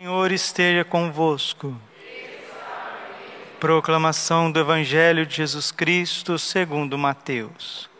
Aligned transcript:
Senhor 0.00 0.30
esteja 0.30 0.84
convosco. 0.84 1.76
Proclamação 3.58 4.48
do 4.48 4.60
Evangelho 4.60 5.26
de 5.26 5.34
Jesus 5.34 5.72
Cristo 5.72 6.38
segundo 6.38 6.96
Mateus. 6.96 7.90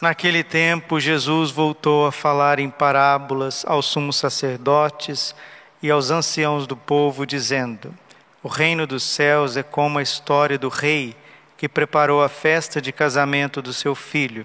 Naquele 0.00 0.42
tempo, 0.42 0.98
Jesus 0.98 1.52
voltou 1.52 2.08
a 2.08 2.10
falar 2.10 2.58
em 2.58 2.68
parábolas 2.68 3.64
aos 3.64 3.86
sumos 3.86 4.16
sacerdotes 4.16 5.36
e 5.80 5.88
aos 5.88 6.10
anciãos 6.10 6.66
do 6.66 6.76
povo, 6.76 7.24
dizendo: 7.24 7.94
O 8.42 8.48
reino 8.48 8.88
dos 8.88 9.04
céus 9.04 9.56
é 9.56 9.62
como 9.62 10.00
a 10.00 10.02
história 10.02 10.58
do 10.58 10.68
rei 10.68 11.16
que 11.56 11.68
preparou 11.68 12.24
a 12.24 12.28
festa 12.28 12.82
de 12.82 12.90
casamento 12.90 13.62
do 13.62 13.72
seu 13.72 13.94
filho 13.94 14.44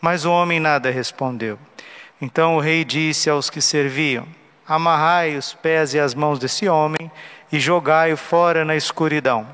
Mas 0.00 0.24
o 0.24 0.32
homem 0.32 0.60
nada 0.60 0.90
respondeu. 0.90 1.58
Então 2.20 2.56
o 2.56 2.60
rei 2.60 2.84
disse 2.84 3.30
aos 3.30 3.50
que 3.50 3.60
serviam: 3.60 4.26
Amarrai 4.66 5.36
os 5.36 5.54
pés 5.54 5.94
e 5.94 5.98
as 5.98 6.14
mãos 6.14 6.38
desse 6.38 6.68
homem 6.68 7.10
e 7.50 7.58
jogai-o 7.58 8.16
fora 8.16 8.64
na 8.64 8.76
escuridão. 8.76 9.46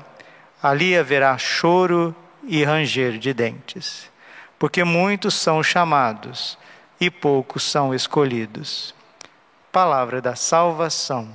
Ali 0.61 0.97
haverá 0.97 1.37
choro 1.37 2.15
e 2.43 2.63
ranger 2.63 3.17
de 3.17 3.33
dentes, 3.33 4.09
porque 4.59 4.83
muitos 4.83 5.33
são 5.35 5.63
chamados 5.63 6.57
e 6.99 7.09
poucos 7.09 7.63
são 7.63 7.93
escolhidos. 7.93 8.93
Palavra 9.71 10.21
da 10.21 10.35
salvação. 10.35 11.27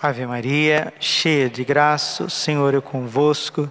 Ave 0.00 0.26
Maria, 0.26 0.92
cheia 1.00 1.48
de 1.48 1.64
graça, 1.64 2.24
o 2.24 2.30
Senhor 2.30 2.74
é 2.74 2.80
convosco. 2.80 3.70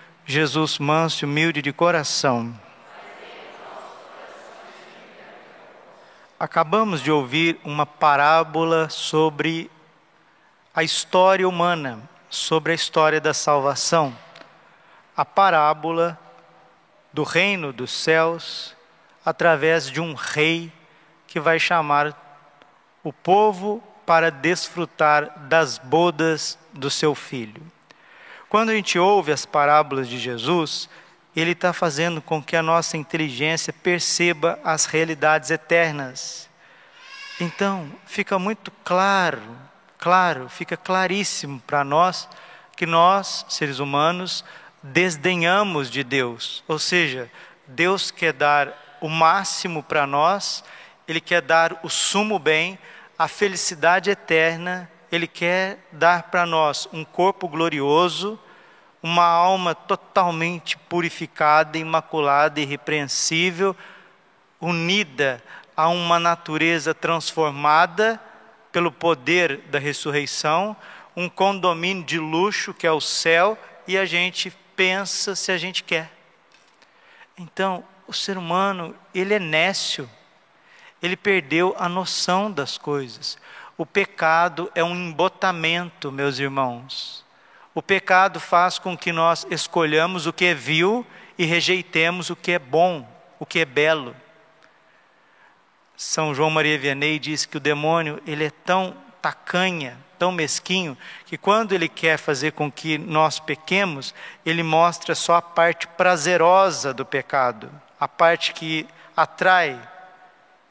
Jesus 0.25 0.77
manso 0.77 1.23
e 1.23 1.25
humilde 1.25 1.61
de 1.61 1.73
coração. 1.73 2.53
Acabamos 6.39 7.01
de 7.01 7.11
ouvir 7.11 7.59
uma 7.63 7.85
parábola 7.85 8.89
sobre 8.89 9.69
a 10.73 10.83
história 10.83 11.47
humana, 11.47 11.99
sobre 12.29 12.71
a 12.71 12.75
história 12.75 13.19
da 13.19 13.33
salvação. 13.33 14.15
A 15.15 15.25
parábola 15.25 16.17
do 17.11 17.23
reino 17.23 17.73
dos 17.73 17.91
céus 17.91 18.75
através 19.25 19.89
de 19.89 19.99
um 19.99 20.13
rei 20.13 20.71
que 21.27 21.39
vai 21.39 21.59
chamar 21.59 22.15
o 23.03 23.11
povo 23.11 23.83
para 24.05 24.29
desfrutar 24.29 25.47
das 25.47 25.77
bodas 25.77 26.57
do 26.73 26.89
seu 26.89 27.13
filho. 27.13 27.61
Quando 28.51 28.71
a 28.71 28.75
gente 28.75 28.99
ouve 28.99 29.31
as 29.31 29.45
parábolas 29.45 30.09
de 30.09 30.19
Jesus, 30.19 30.89
ele 31.33 31.51
está 31.51 31.71
fazendo 31.71 32.21
com 32.21 32.43
que 32.43 32.57
a 32.57 32.61
nossa 32.61 32.97
inteligência 32.97 33.71
perceba 33.71 34.59
as 34.61 34.83
realidades 34.83 35.49
eternas. 35.49 36.49
Então, 37.39 37.89
fica 38.05 38.37
muito 38.37 38.69
claro, 38.83 39.41
claro, 39.97 40.49
fica 40.49 40.75
claríssimo 40.75 41.61
para 41.65 41.85
nós 41.85 42.27
que 42.75 42.85
nós, 42.85 43.45
seres 43.47 43.79
humanos, 43.79 44.43
desdenhamos 44.83 45.89
de 45.89 46.03
Deus. 46.03 46.61
Ou 46.67 46.77
seja, 46.77 47.31
Deus 47.65 48.11
quer 48.11 48.33
dar 48.33 48.97
o 48.99 49.07
máximo 49.07 49.81
para 49.81 50.05
nós, 50.05 50.61
Ele 51.07 51.21
quer 51.21 51.41
dar 51.41 51.79
o 51.83 51.89
sumo 51.89 52.37
bem, 52.37 52.77
a 53.17 53.29
felicidade 53.29 54.09
eterna 54.09 54.91
ele 55.11 55.27
quer 55.27 55.79
dar 55.91 56.23
para 56.23 56.45
nós 56.45 56.87
um 56.93 57.03
corpo 57.03 57.47
glorioso, 57.47 58.39
uma 59.03 59.25
alma 59.25 59.75
totalmente 59.75 60.77
purificada, 60.77 61.77
imaculada, 61.77 62.61
irrepreensível, 62.61 63.75
unida 64.59 65.43
a 65.75 65.89
uma 65.89 66.19
natureza 66.19 66.93
transformada 66.93 68.21
pelo 68.71 68.91
poder 68.91 69.57
da 69.69 69.79
ressurreição, 69.79 70.75
um 71.15 71.27
condomínio 71.27 72.03
de 72.03 72.19
luxo 72.19 72.73
que 72.73 72.87
é 72.87 72.91
o 72.91 73.01
céu, 73.01 73.57
e 73.87 73.97
a 73.97 74.05
gente 74.05 74.55
pensa 74.75 75.35
se 75.35 75.51
a 75.51 75.57
gente 75.57 75.83
quer. 75.83 76.09
Então, 77.37 77.83
o 78.07 78.13
ser 78.13 78.37
humano, 78.37 78.95
ele 79.13 79.33
é 79.33 79.39
nécio, 79.39 80.09
ele 81.01 81.17
perdeu 81.17 81.75
a 81.77 81.89
noção 81.89 82.51
das 82.51 82.77
coisas. 82.77 83.37
O 83.81 83.85
pecado 83.85 84.71
é 84.75 84.83
um 84.83 84.93
embotamento, 84.93 86.11
meus 86.11 86.37
irmãos. 86.37 87.25
O 87.73 87.81
pecado 87.81 88.39
faz 88.39 88.77
com 88.77 88.95
que 88.95 89.11
nós 89.11 89.43
escolhamos 89.49 90.27
o 90.27 90.31
que 90.31 90.45
é 90.45 90.53
vil 90.53 91.03
e 91.35 91.45
rejeitemos 91.45 92.29
o 92.29 92.35
que 92.35 92.51
é 92.51 92.59
bom, 92.59 93.09
o 93.39 93.45
que 93.45 93.57
é 93.57 93.65
belo. 93.65 94.15
São 95.97 96.31
João 96.31 96.51
Maria 96.51 96.77
Vianney 96.77 97.17
diz 97.17 97.47
que 97.47 97.57
o 97.57 97.59
demônio, 97.59 98.21
ele 98.27 98.45
é 98.45 98.51
tão 98.51 98.95
tacanha, 99.19 99.97
tão 100.19 100.31
mesquinho, 100.31 100.95
que 101.25 101.35
quando 101.35 101.73
ele 101.73 101.89
quer 101.89 102.19
fazer 102.19 102.51
com 102.51 102.71
que 102.71 102.99
nós 102.99 103.39
pequemos, 103.39 104.13
ele 104.45 104.61
mostra 104.61 105.15
só 105.15 105.37
a 105.37 105.41
parte 105.41 105.87
prazerosa 105.87 106.93
do 106.93 107.03
pecado, 107.03 107.67
a 107.99 108.07
parte 108.07 108.53
que 108.53 108.87
atrai, 109.17 109.81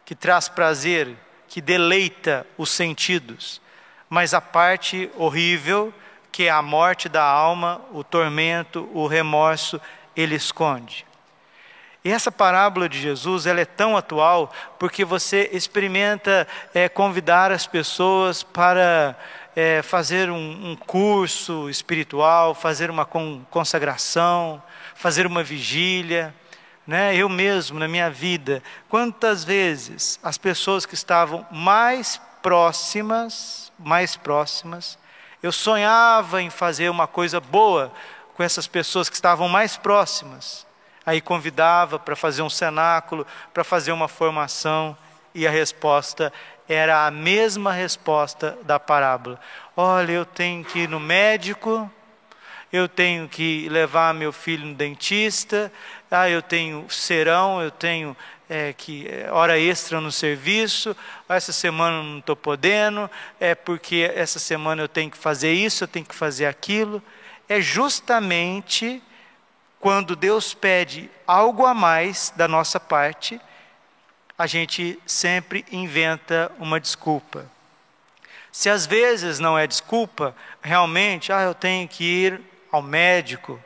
que 0.04 0.14
traz 0.14 0.48
prazer, 0.48 1.16
que 1.50 1.60
deleita 1.60 2.46
os 2.56 2.70
sentidos, 2.70 3.60
mas 4.08 4.32
a 4.32 4.40
parte 4.40 5.10
horrível, 5.16 5.92
que 6.30 6.44
é 6.44 6.50
a 6.50 6.62
morte 6.62 7.08
da 7.08 7.24
alma, 7.24 7.80
o 7.92 8.04
tormento, 8.04 8.88
o 8.94 9.08
remorso, 9.08 9.80
ele 10.14 10.36
esconde. 10.36 11.04
E 12.04 12.10
essa 12.10 12.30
parábola 12.30 12.88
de 12.88 13.00
Jesus 13.00 13.46
ela 13.46 13.60
é 13.60 13.64
tão 13.64 13.96
atual 13.96 14.52
porque 14.78 15.04
você 15.04 15.50
experimenta 15.52 16.46
é, 16.72 16.88
convidar 16.88 17.50
as 17.50 17.66
pessoas 17.66 18.44
para 18.44 19.16
é, 19.54 19.82
fazer 19.82 20.30
um, 20.30 20.70
um, 20.70 20.76
curso 20.76 21.68
espiritual, 21.68 22.54
fazer 22.54 22.90
uma 22.90 23.04
consagração, 23.04 24.62
fazer 24.94 25.26
uma 25.26 25.42
vigília. 25.42 26.32
Né? 26.90 27.14
Eu 27.14 27.28
mesmo, 27.28 27.78
na 27.78 27.86
minha 27.86 28.10
vida, 28.10 28.60
quantas 28.88 29.44
vezes 29.44 30.18
as 30.24 30.36
pessoas 30.36 30.84
que 30.84 30.94
estavam 30.94 31.46
mais 31.48 32.20
próximas, 32.42 33.70
mais 33.78 34.16
próximas, 34.16 34.98
eu 35.40 35.52
sonhava 35.52 36.42
em 36.42 36.50
fazer 36.50 36.90
uma 36.90 37.06
coisa 37.06 37.38
boa 37.40 37.92
com 38.34 38.42
essas 38.42 38.66
pessoas 38.66 39.08
que 39.08 39.14
estavam 39.14 39.48
mais 39.48 39.76
próximas 39.76 40.66
Aí 41.04 41.20
convidava 41.20 41.98
para 41.98 42.14
fazer 42.14 42.42
um 42.42 42.50
cenáculo, 42.50 43.26
para 43.54 43.64
fazer 43.64 43.92
uma 43.92 44.06
formação, 44.06 44.96
e 45.34 45.46
a 45.46 45.50
resposta 45.50 46.32
era 46.68 47.06
a 47.06 47.10
mesma 47.10 47.72
resposta 47.72 48.58
da 48.62 48.78
parábola. 48.78 49.40
Olha, 49.76 50.12
eu 50.12 50.24
tenho 50.24 50.64
que 50.64 50.80
ir 50.80 50.88
no 50.88 51.00
médico, 51.00 51.90
eu 52.72 52.88
tenho 52.88 53.28
que 53.28 53.68
levar 53.68 54.14
meu 54.14 54.32
filho 54.32 54.66
no 54.66 54.74
dentista, 54.74 55.72
ah, 56.10 56.28
eu 56.28 56.42
tenho 56.42 56.88
serão, 56.90 57.62
eu 57.62 57.70
tenho 57.70 58.16
é, 58.48 58.72
que 58.72 59.06
é, 59.06 59.30
hora 59.30 59.58
extra 59.58 60.00
no 60.00 60.10
serviço, 60.10 60.96
ah, 61.28 61.36
essa 61.36 61.52
semana 61.52 62.02
não 62.02 62.18
estou 62.18 62.34
podendo, 62.34 63.08
é 63.38 63.54
porque 63.54 64.10
essa 64.14 64.38
semana 64.40 64.82
eu 64.82 64.88
tenho 64.88 65.10
que 65.10 65.16
fazer 65.16 65.52
isso, 65.52 65.84
eu 65.84 65.88
tenho 65.88 66.04
que 66.04 66.14
fazer 66.14 66.46
aquilo. 66.46 67.02
É 67.48 67.60
justamente 67.60 69.02
quando 69.78 70.16
Deus 70.16 70.52
pede 70.52 71.08
algo 71.26 71.64
a 71.64 71.72
mais 71.72 72.32
da 72.36 72.46
nossa 72.46 72.80
parte, 72.80 73.40
a 74.36 74.46
gente 74.46 74.98
sempre 75.06 75.64
inventa 75.70 76.50
uma 76.58 76.80
desculpa. 76.80 77.46
Se 78.50 78.68
às 78.68 78.84
vezes 78.84 79.38
não 79.38 79.56
é 79.56 79.66
desculpa, 79.66 80.34
realmente, 80.60 81.32
ah, 81.32 81.42
eu 81.42 81.54
tenho 81.54 81.86
que 81.86 82.04
ir 82.04 82.40
ao 82.72 82.82
médico. 82.82 83.62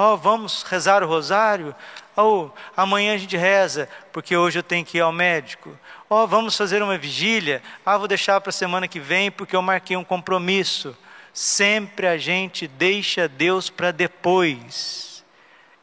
Oh, 0.00 0.16
vamos 0.16 0.62
rezar 0.62 1.02
o 1.02 1.08
rosário? 1.08 1.74
Oh, 2.16 2.50
amanhã 2.76 3.14
a 3.14 3.18
gente 3.18 3.36
reza, 3.36 3.88
porque 4.12 4.36
hoje 4.36 4.56
eu 4.56 4.62
tenho 4.62 4.84
que 4.84 4.98
ir 4.98 5.00
ao 5.00 5.10
médico. 5.10 5.76
Oh, 6.08 6.24
vamos 6.24 6.56
fazer 6.56 6.80
uma 6.80 6.96
vigília? 6.96 7.60
Ah, 7.84 7.98
vou 7.98 8.06
deixar 8.06 8.40
para 8.40 8.50
a 8.50 8.52
semana 8.52 8.86
que 8.86 9.00
vem, 9.00 9.28
porque 9.28 9.56
eu 9.56 9.60
marquei 9.60 9.96
um 9.96 10.04
compromisso. 10.04 10.96
Sempre 11.34 12.06
a 12.06 12.16
gente 12.16 12.68
deixa 12.68 13.26
Deus 13.26 13.70
para 13.70 13.90
depois. 13.90 15.24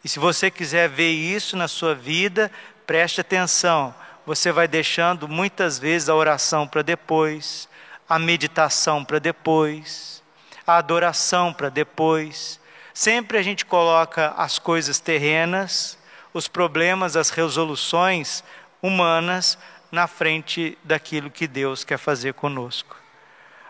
E 0.01 0.07
se 0.07 0.17
você 0.17 0.49
quiser 0.49 0.87
ver 0.87 1.11
isso 1.11 1.57
na 1.57 1.67
sua 1.67 1.93
vida, 1.93 2.49
preste 2.87 3.19
atenção. 3.19 3.93
Você 4.25 4.49
vai 4.49 4.65
deixando 4.65 5.27
muitas 5.27 5.77
vezes 5.77 6.07
a 6.07 6.15
oração 6.15 6.65
para 6.65 6.81
depois, 6.81 7.67
a 8.07 8.17
meditação 8.17 9.03
para 9.03 9.19
depois, 9.19 10.23
a 10.65 10.77
adoração 10.77 11.51
para 11.51 11.67
depois. 11.67 12.63
Sempre 12.95 13.37
a 13.37 13.41
gente 13.41 13.65
coloca 13.65 14.33
as 14.37 14.57
coisas 14.57 15.01
terrenas, 15.01 15.99
os 16.33 16.47
problemas, 16.47 17.17
as 17.17 17.29
resoluções 17.29 18.41
humanas 18.81 19.57
na 19.91 20.07
frente 20.07 20.77
daquilo 20.81 21.29
que 21.29 21.45
Deus 21.45 21.83
quer 21.83 21.97
fazer 21.97 22.33
conosco. 22.35 22.95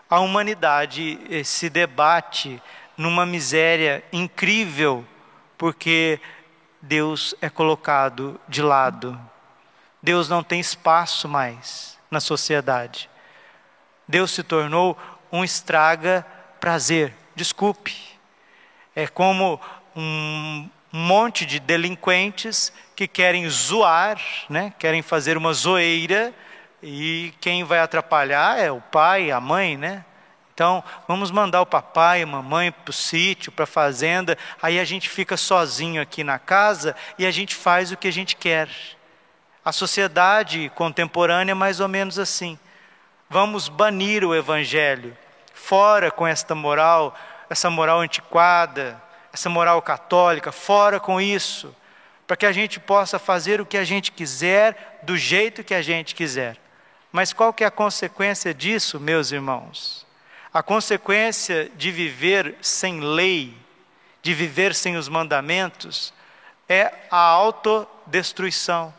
A 0.08 0.20
humanidade 0.20 1.18
se 1.44 1.68
debate 1.68 2.62
numa 2.96 3.26
miséria 3.26 4.04
incrível 4.12 5.04
porque 5.58 6.20
Deus 6.80 7.34
é 7.40 7.50
colocado 7.50 8.40
de 8.48 8.62
lado. 8.62 9.20
Deus 10.00 10.28
não 10.28 10.44
tem 10.44 10.60
espaço 10.60 11.28
mais 11.28 11.98
na 12.08 12.20
sociedade. 12.20 13.10
Deus 14.06 14.30
se 14.30 14.44
tornou 14.44 14.96
um 15.32 15.42
estraga 15.42 16.24
prazer. 16.60 17.12
Desculpe. 17.34 18.15
É 18.96 19.06
como 19.06 19.60
um 19.94 20.68
monte 20.90 21.44
de 21.44 21.60
delinquentes 21.60 22.72
que 22.96 23.06
querem 23.06 23.48
zoar, 23.48 24.18
né? 24.48 24.72
querem 24.78 25.02
fazer 25.02 25.36
uma 25.36 25.52
zoeira, 25.52 26.34
e 26.82 27.34
quem 27.40 27.62
vai 27.62 27.78
atrapalhar 27.78 28.58
é 28.58 28.72
o 28.72 28.80
pai, 28.80 29.30
a 29.30 29.40
mãe, 29.40 29.76
né? 29.76 30.04
Então, 30.54 30.82
vamos 31.06 31.30
mandar 31.30 31.60
o 31.60 31.66
papai 31.66 32.22
a 32.22 32.26
mamãe 32.26 32.72
para 32.72 32.90
o 32.90 32.92
sítio, 32.92 33.52
para 33.52 33.64
a 33.64 33.66
fazenda, 33.66 34.38
aí 34.62 34.80
a 34.80 34.84
gente 34.84 35.10
fica 35.10 35.36
sozinho 35.36 36.00
aqui 36.00 36.24
na 36.24 36.38
casa 36.38 36.96
e 37.18 37.26
a 37.26 37.30
gente 37.30 37.54
faz 37.54 37.92
o 37.92 37.96
que 37.96 38.08
a 38.08 38.12
gente 38.12 38.36
quer. 38.36 38.70
A 39.62 39.70
sociedade 39.72 40.72
contemporânea 40.74 41.52
é 41.52 41.54
mais 41.54 41.80
ou 41.80 41.88
menos 41.88 42.18
assim. 42.18 42.58
Vamos 43.28 43.68
banir 43.68 44.24
o 44.24 44.34
evangelho, 44.34 45.14
fora 45.52 46.10
com 46.10 46.26
esta 46.26 46.54
moral, 46.54 47.14
essa 47.48 47.70
moral 47.70 48.00
antiquada, 48.00 49.00
essa 49.32 49.48
moral 49.48 49.80
católica, 49.82 50.50
fora 50.50 50.98
com 50.98 51.20
isso, 51.20 51.74
para 52.26 52.36
que 52.36 52.46
a 52.46 52.52
gente 52.52 52.80
possa 52.80 53.18
fazer 53.18 53.60
o 53.60 53.66
que 53.66 53.76
a 53.76 53.84
gente 53.84 54.10
quiser, 54.10 55.00
do 55.02 55.16
jeito 55.16 55.62
que 55.62 55.74
a 55.74 55.82
gente 55.82 56.14
quiser. 56.14 56.56
Mas 57.12 57.32
qual 57.32 57.52
que 57.52 57.62
é 57.62 57.66
a 57.66 57.70
consequência 57.70 58.52
disso, 58.52 58.98
meus 58.98 59.30
irmãos? 59.30 60.06
A 60.52 60.62
consequência 60.62 61.70
de 61.76 61.90
viver 61.90 62.56
sem 62.60 63.00
lei, 63.00 63.56
de 64.22 64.34
viver 64.34 64.74
sem 64.74 64.96
os 64.96 65.08
mandamentos, 65.08 66.12
é 66.68 66.92
a 67.10 67.18
autodestruição. 67.18 68.92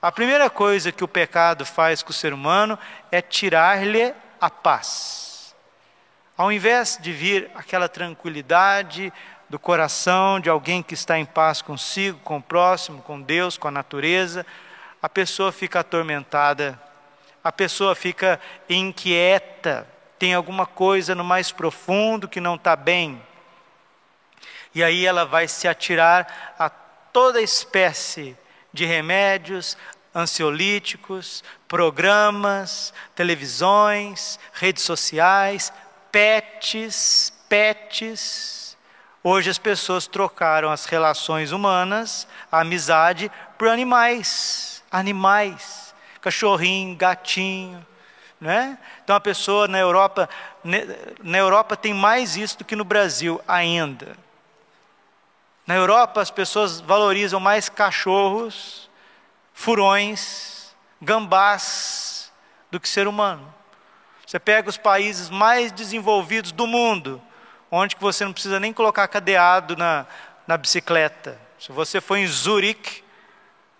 A 0.00 0.10
primeira 0.10 0.50
coisa 0.50 0.92
que 0.92 1.04
o 1.04 1.08
pecado 1.08 1.64
faz 1.64 2.02
com 2.02 2.10
o 2.10 2.14
ser 2.14 2.32
humano 2.32 2.78
é 3.10 3.20
tirar-lhe 3.20 4.12
a 4.40 4.50
paz. 4.50 5.25
Ao 6.36 6.52
invés 6.52 6.98
de 7.00 7.12
vir 7.12 7.50
aquela 7.54 7.88
tranquilidade 7.88 9.10
do 9.48 9.58
coração 9.58 10.38
de 10.38 10.50
alguém 10.50 10.82
que 10.82 10.92
está 10.92 11.18
em 11.18 11.24
paz 11.24 11.62
consigo, 11.62 12.18
com 12.18 12.36
o 12.36 12.42
próximo, 12.42 13.00
com 13.00 13.22
Deus, 13.22 13.56
com 13.56 13.68
a 13.68 13.70
natureza, 13.70 14.44
a 15.00 15.08
pessoa 15.08 15.50
fica 15.50 15.80
atormentada, 15.80 16.78
a 17.42 17.50
pessoa 17.50 17.94
fica 17.94 18.38
inquieta, 18.68 19.88
tem 20.18 20.34
alguma 20.34 20.66
coisa 20.66 21.14
no 21.14 21.24
mais 21.24 21.50
profundo 21.50 22.28
que 22.28 22.40
não 22.40 22.56
está 22.56 22.76
bem. 22.76 23.22
E 24.74 24.84
aí 24.84 25.06
ela 25.06 25.24
vai 25.24 25.48
se 25.48 25.66
atirar 25.66 26.54
a 26.58 26.68
toda 26.68 27.40
espécie 27.40 28.36
de 28.74 28.84
remédios, 28.84 29.74
ansiolíticos, 30.14 31.42
programas, 31.66 32.92
televisões, 33.14 34.38
redes 34.52 34.82
sociais, 34.82 35.72
pets, 36.16 37.30
pets. 37.46 38.74
Hoje 39.22 39.50
as 39.50 39.58
pessoas 39.58 40.06
trocaram 40.06 40.70
as 40.70 40.86
relações 40.86 41.52
humanas, 41.52 42.26
a 42.50 42.60
amizade, 42.60 43.30
por 43.58 43.68
animais, 43.68 44.82
animais, 44.90 45.94
cachorrinho, 46.22 46.96
gatinho, 46.96 47.86
né? 48.40 48.78
Então 49.04 49.14
a 49.14 49.20
pessoa 49.20 49.68
na 49.68 49.78
Europa, 49.78 50.26
na 51.22 51.36
Europa 51.36 51.76
tem 51.76 51.92
mais 51.92 52.34
isso 52.34 52.56
do 52.56 52.64
que 52.64 52.74
no 52.74 52.84
Brasil 52.84 53.38
ainda. 53.46 54.16
Na 55.66 55.74
Europa 55.74 56.22
as 56.22 56.30
pessoas 56.30 56.80
valorizam 56.80 57.38
mais 57.38 57.68
cachorros, 57.68 58.88
furões, 59.52 60.74
gambás 60.98 62.32
do 62.70 62.80
que 62.80 62.88
ser 62.88 63.06
humano. 63.06 63.55
Você 64.26 64.40
pega 64.40 64.68
os 64.68 64.76
países 64.76 65.30
mais 65.30 65.70
desenvolvidos 65.70 66.50
do 66.50 66.66
mundo, 66.66 67.22
onde 67.70 67.94
que 67.94 68.02
você 68.02 68.24
não 68.24 68.32
precisa 68.32 68.58
nem 68.58 68.72
colocar 68.72 69.06
cadeado 69.06 69.76
na, 69.76 70.04
na 70.46 70.56
bicicleta. 70.56 71.38
Se 71.60 71.70
você 71.70 72.00
for 72.00 72.16
em 72.16 72.26
Zurique, 72.26 73.04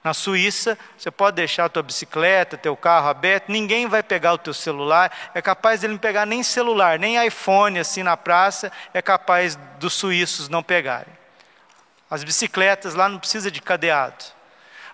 na 0.04 0.14
Suíça, 0.14 0.78
você 0.96 1.10
pode 1.10 1.34
deixar 1.34 1.64
a 1.64 1.68
tua 1.68 1.82
bicicleta, 1.82 2.56
teu 2.56 2.76
carro 2.76 3.08
aberto, 3.08 3.50
ninguém 3.50 3.88
vai 3.88 4.04
pegar 4.04 4.34
o 4.34 4.38
teu 4.38 4.54
celular, 4.54 5.10
é 5.34 5.42
capaz 5.42 5.80
de 5.80 5.86
ele 5.86 5.94
não 5.94 5.98
pegar 5.98 6.24
nem 6.24 6.44
celular, 6.44 6.96
nem 6.96 7.26
iPhone 7.26 7.76
assim 7.80 8.04
na 8.04 8.16
praça, 8.16 8.70
é 8.94 9.02
capaz 9.02 9.56
dos 9.80 9.94
suíços 9.94 10.48
não 10.48 10.62
pegarem. 10.62 11.12
As 12.08 12.22
bicicletas 12.22 12.94
lá 12.94 13.08
não 13.08 13.18
precisa 13.18 13.50
de 13.50 13.60
cadeado. 13.60 14.24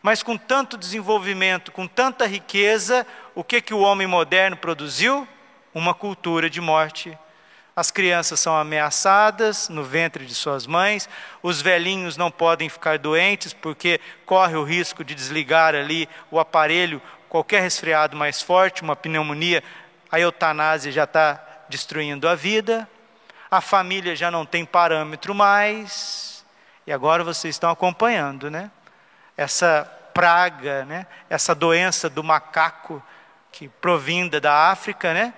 Mas 0.00 0.22
com 0.22 0.36
tanto 0.36 0.78
desenvolvimento, 0.78 1.70
com 1.70 1.86
tanta 1.86 2.26
riqueza, 2.26 3.06
o 3.34 3.44
que 3.44 3.60
que 3.60 3.74
o 3.74 3.80
homem 3.80 4.06
moderno 4.06 4.56
produziu? 4.56 5.28
Uma 5.74 5.94
cultura 5.94 6.50
de 6.50 6.60
morte 6.60 7.16
as 7.74 7.90
crianças 7.90 8.38
são 8.38 8.54
ameaçadas 8.54 9.70
no 9.70 9.82
ventre 9.82 10.26
de 10.26 10.34
suas 10.34 10.66
mães, 10.66 11.08
os 11.42 11.62
velhinhos 11.62 12.18
não 12.18 12.30
podem 12.30 12.68
ficar 12.68 12.98
doentes 12.98 13.54
porque 13.54 13.98
corre 14.26 14.54
o 14.56 14.62
risco 14.62 15.02
de 15.02 15.14
desligar 15.14 15.74
ali 15.74 16.06
o 16.30 16.38
aparelho, 16.38 17.00
qualquer 17.30 17.62
resfriado 17.62 18.14
mais 18.14 18.42
forte, 18.42 18.82
uma 18.82 18.94
pneumonia, 18.94 19.64
a 20.10 20.20
eutanásia 20.20 20.92
já 20.92 21.04
está 21.04 21.42
destruindo 21.70 22.28
a 22.28 22.34
vida, 22.34 22.86
a 23.50 23.62
família 23.62 24.14
já 24.14 24.30
não 24.30 24.44
tem 24.44 24.66
parâmetro 24.66 25.34
mais, 25.34 26.44
e 26.86 26.92
agora 26.92 27.24
vocês 27.24 27.54
estão 27.54 27.70
acompanhando, 27.70 28.50
né? 28.50 28.70
essa 29.34 29.90
praga, 30.12 30.84
né? 30.84 31.06
essa 31.30 31.54
doença 31.54 32.10
do 32.10 32.22
macaco 32.22 33.02
que 33.50 33.66
provinda 33.66 34.38
da 34.38 34.70
África, 34.70 35.14
né? 35.14 35.32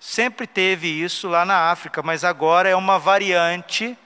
Sempre 0.00 0.46
teve 0.46 0.88
isso 0.88 1.28
lá 1.28 1.44
na 1.44 1.70
África, 1.70 2.02
mas 2.02 2.24
agora 2.24 2.70
é 2.70 2.74
uma 2.74 2.98
variante 2.98 3.96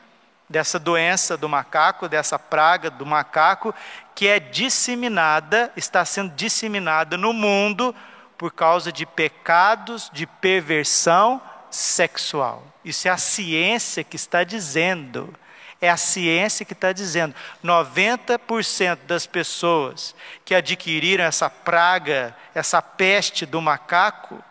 dessa 0.48 0.76
doença 0.76 1.36
do 1.36 1.48
macaco, 1.48 2.08
dessa 2.08 2.36
praga 2.36 2.90
do 2.90 3.06
macaco, 3.06 3.72
que 4.12 4.26
é 4.26 4.40
disseminada, 4.40 5.72
está 5.76 6.04
sendo 6.04 6.34
disseminada 6.34 7.16
no 7.16 7.32
mundo 7.32 7.94
por 8.36 8.52
causa 8.52 8.90
de 8.90 9.06
pecados 9.06 10.10
de 10.12 10.26
perversão 10.26 11.40
sexual. 11.70 12.66
Isso 12.84 13.06
é 13.06 13.12
a 13.12 13.16
ciência 13.16 14.02
que 14.02 14.16
está 14.16 14.42
dizendo. 14.42 15.32
É 15.80 15.88
a 15.88 15.96
ciência 15.96 16.66
que 16.66 16.72
está 16.72 16.92
dizendo. 16.92 17.36
90% 17.64 18.98
das 19.06 19.26
pessoas 19.26 20.12
que 20.44 20.56
adquiriram 20.56 21.22
essa 21.22 21.48
praga, 21.48 22.36
essa 22.52 22.82
peste 22.82 23.46
do 23.46 23.62
macaco, 23.62 24.42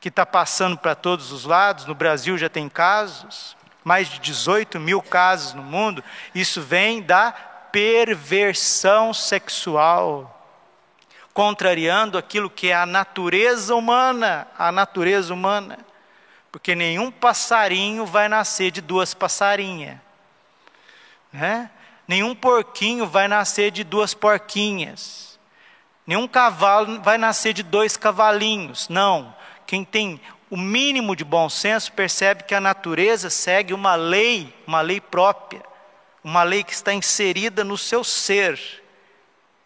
que 0.00 0.08
está 0.08 0.24
passando 0.24 0.76
para 0.76 0.94
todos 0.94 1.32
os 1.32 1.44
lados, 1.44 1.86
no 1.86 1.94
Brasil 1.94 2.36
já 2.38 2.48
tem 2.48 2.68
casos, 2.68 3.56
mais 3.82 4.08
de 4.08 4.18
18 4.18 4.80
mil 4.80 5.00
casos 5.00 5.54
no 5.54 5.62
mundo, 5.62 6.02
isso 6.34 6.60
vem 6.60 7.02
da 7.02 7.32
perversão 7.72 9.12
sexual, 9.12 10.32
contrariando 11.32 12.16
aquilo 12.16 12.48
que 12.48 12.68
é 12.68 12.74
a 12.74 12.86
natureza 12.86 13.74
humana, 13.74 14.48
a 14.58 14.72
natureza 14.72 15.32
humana. 15.32 15.78
Porque 16.50 16.74
nenhum 16.74 17.10
passarinho 17.10 18.06
vai 18.06 18.28
nascer 18.28 18.70
de 18.70 18.80
duas 18.80 19.12
passarinhas. 19.12 19.98
Né? 21.32 21.70
Nenhum 22.08 22.34
porquinho 22.34 23.06
vai 23.06 23.28
nascer 23.28 23.70
de 23.70 23.84
duas 23.84 24.14
porquinhas. 24.14 25.38
Nenhum 26.06 26.26
cavalo 26.26 27.02
vai 27.02 27.18
nascer 27.18 27.52
de 27.52 27.62
dois 27.62 27.96
cavalinhos. 27.96 28.88
Não. 28.88 29.34
Quem 29.66 29.84
tem 29.84 30.20
o 30.48 30.56
mínimo 30.56 31.16
de 31.16 31.24
bom 31.24 31.48
senso 31.48 31.92
percebe 31.92 32.44
que 32.44 32.54
a 32.54 32.60
natureza 32.60 33.28
segue 33.28 33.74
uma 33.74 33.94
lei, 33.94 34.54
uma 34.66 34.80
lei 34.80 35.00
própria, 35.00 35.62
uma 36.22 36.42
lei 36.42 36.62
que 36.62 36.72
está 36.72 36.92
inserida 36.92 37.64
no 37.64 37.76
seu 37.76 38.04
ser. 38.04 38.60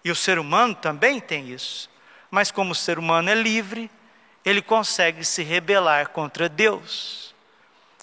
E 0.05 0.11
o 0.11 0.17
ser 0.17 0.39
humano 0.39 0.75
também 0.75 1.21
tem 1.21 1.51
isso. 1.51 1.91
Mas 2.31 2.51
como 2.51 2.73
o 2.73 2.75
ser 2.75 2.99
humano 2.99 3.29
é 3.29 3.35
livre, 3.35 3.91
ele 4.45 4.63
consegue 4.63 5.25
se 5.25 5.43
rebelar 5.43 6.11
contra 6.11 6.49
Deus. 6.49 7.35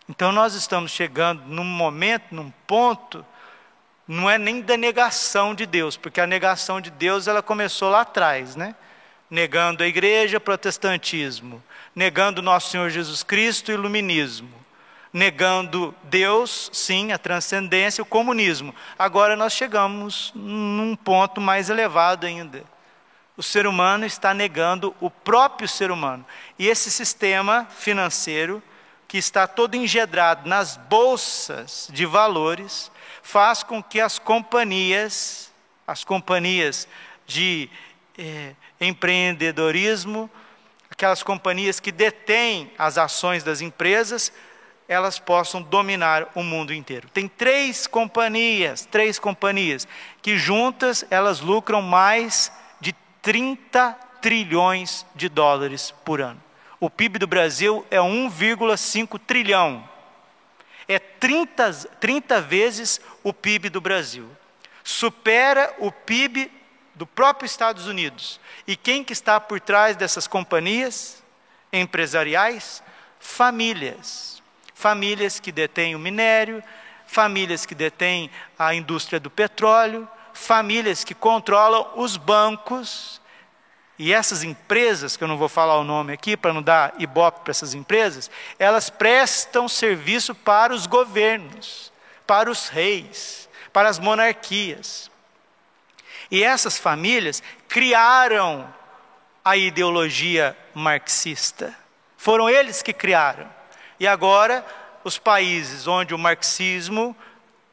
Então 0.07 0.31
nós 0.31 0.53
estamos 0.53 0.91
chegando 0.91 1.43
num 1.47 1.63
momento, 1.63 2.33
num 2.33 2.51
ponto, 2.65 3.25
não 4.07 4.29
é 4.29 4.37
nem 4.37 4.61
da 4.61 4.77
negação 4.77 5.53
de 5.53 5.65
Deus, 5.65 5.97
porque 5.97 6.21
a 6.21 6.27
negação 6.27 6.79
de 6.79 6.89
Deus 6.89 7.27
ela 7.27 7.41
começou 7.41 7.89
lá 7.89 8.01
atrás, 8.01 8.55
né? 8.55 8.75
Negando 9.29 9.83
a 9.83 9.87
igreja, 9.87 10.39
protestantismo, 10.39 11.61
negando 11.97 12.41
nosso 12.41 12.69
Senhor 12.69 12.89
Jesus 12.89 13.23
Cristo, 13.23 13.73
iluminismo, 13.73 14.53
negando 15.11 15.93
Deus, 16.03 16.69
sim, 16.71 17.11
a 17.11 17.17
transcendência, 17.17 18.01
o 18.01 18.05
comunismo. 18.05 18.73
Agora 18.97 19.35
nós 19.35 19.51
chegamos 19.51 20.31
num 20.33 20.95
ponto 20.95 21.41
mais 21.41 21.69
elevado 21.69 22.25
ainda 22.25 22.63
o 23.37 23.43
ser 23.43 23.67
humano 23.67 24.03
está 24.03 24.33
negando 24.33 24.95
o 24.99 25.11
próprio 25.11 25.69
ser 25.69 25.91
humano. 25.91 26.25
E 26.57 26.67
esse 26.67 26.89
sistema 26.89 27.67
financeiro, 27.69 28.63
que 29.07 29.19
está 29.19 29.45
todo 29.45 29.75
engedrado 29.75 30.49
nas 30.49 30.75
bolsas 30.75 31.87
de 31.93 32.03
valores, 32.03 32.91
faz 33.21 33.61
com 33.61 33.81
que 33.81 34.01
as 34.01 34.17
companhias, 34.17 35.53
as 35.85 36.03
companhias 36.03 36.87
de 37.27 37.69
eh, 38.17 38.55
empreendedorismo, 38.81 40.29
aquelas 40.97 41.21
companhias 41.21 41.79
que 41.79 41.91
detêm 41.91 42.71
as 42.75 42.97
ações 42.97 43.43
das 43.43 43.61
empresas, 43.61 44.33
elas 44.87 45.19
possam 45.19 45.61
dominar 45.61 46.31
o 46.33 46.41
mundo 46.41 46.73
inteiro. 46.73 47.07
Tem 47.09 47.27
três 47.27 47.85
companhias, 47.85 48.83
três 48.89 49.19
companhias, 49.19 49.87
que 50.23 50.37
juntas 50.37 51.05
elas 51.11 51.39
lucram 51.39 51.83
mais 51.83 52.51
30 53.27 53.91
trilhões 54.21 55.05
de 55.13 55.27
dólares 55.27 55.93
por 56.05 56.21
ano. 56.21 56.41
O 56.79 56.89
PIB 56.89 57.19
do 57.19 57.27
Brasil 57.27 57.85
é 57.91 57.97
1,5 57.97 59.19
trilhão. 59.19 59.83
É 60.87 60.97
30, 60.97 61.73
30 61.99 62.39
vezes 62.39 63.01
o 63.25 63.33
PIB 63.33 63.67
do 63.69 63.81
Brasil. 63.81 64.29
Supera 64.81 65.75
o 65.79 65.91
PIB 65.91 66.49
do 66.97 67.05
próprio 67.05 67.45
Estados 67.45 67.85
Unidos. 67.87 68.39
E 68.65 68.75
quem 68.75 69.03
que 69.03 69.13
está 69.13 69.39
por 69.39 69.61
trás 69.61 69.95
dessas 69.95 70.27
companhias 70.27 71.23
empresariais? 71.71 72.83
Famílias. 73.19 74.41
Famílias 74.73 75.39
que 75.39 75.51
detêm 75.51 75.95
o 75.95 75.99
minério, 75.99 76.63
famílias 77.05 77.65
que 77.65 77.75
detêm 77.75 78.29
a 78.57 78.73
indústria 78.73 79.19
do 79.19 79.29
petróleo, 79.29 80.07
famílias 80.33 81.03
que 81.03 81.13
controlam 81.13 81.87
os 81.95 82.17
bancos. 82.17 83.21
E 83.99 84.13
essas 84.13 84.43
empresas, 84.43 85.17
que 85.17 85.23
eu 85.23 85.27
não 85.27 85.37
vou 85.37 85.49
falar 85.49 85.77
o 85.77 85.83
nome 85.83 86.13
aqui 86.13 86.35
para 86.35 86.53
não 86.53 86.61
dar 86.61 86.93
ibope 86.99 87.41
para 87.41 87.51
essas 87.51 87.73
empresas, 87.73 88.29
elas 88.59 88.89
prestam 88.89 89.67
serviço 89.67 90.35
para 90.35 90.73
os 90.73 90.85
governos, 90.85 91.91
para 92.25 92.51
os 92.51 92.67
reis, 92.67 93.49
para 93.73 93.89
as 93.89 93.97
monarquias. 93.97 95.09
E 96.29 96.43
essas 96.43 96.77
famílias 96.77 97.41
criaram 97.67 98.73
a 99.43 99.55
ideologia 99.55 100.57
marxista. 100.73 101.73
Foram 102.17 102.49
eles 102.49 102.81
que 102.81 102.91
criaram. 102.91 103.47
E 103.99 104.05
agora, 104.05 104.65
os 105.03 105.17
países 105.17 105.87
onde 105.87 106.13
o 106.13 106.17
marxismo 106.17 107.15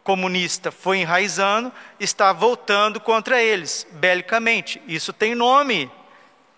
comunista 0.05 0.71
foi 0.71 0.99
enraizando, 0.99 1.73
está 1.99 2.33
voltando 2.33 3.01
contra 3.01 3.43
eles, 3.43 3.87
belicamente. 3.93 4.81
Isso 4.87 5.13
tem 5.13 5.35
nome. 5.35 5.91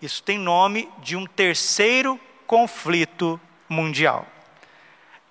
Isso 0.03 0.23
tem 0.23 0.37
nome 0.37 0.91
de 0.99 1.17
um 1.17 1.25
terceiro 1.25 2.21
conflito 2.47 3.41
mundial. 3.69 4.27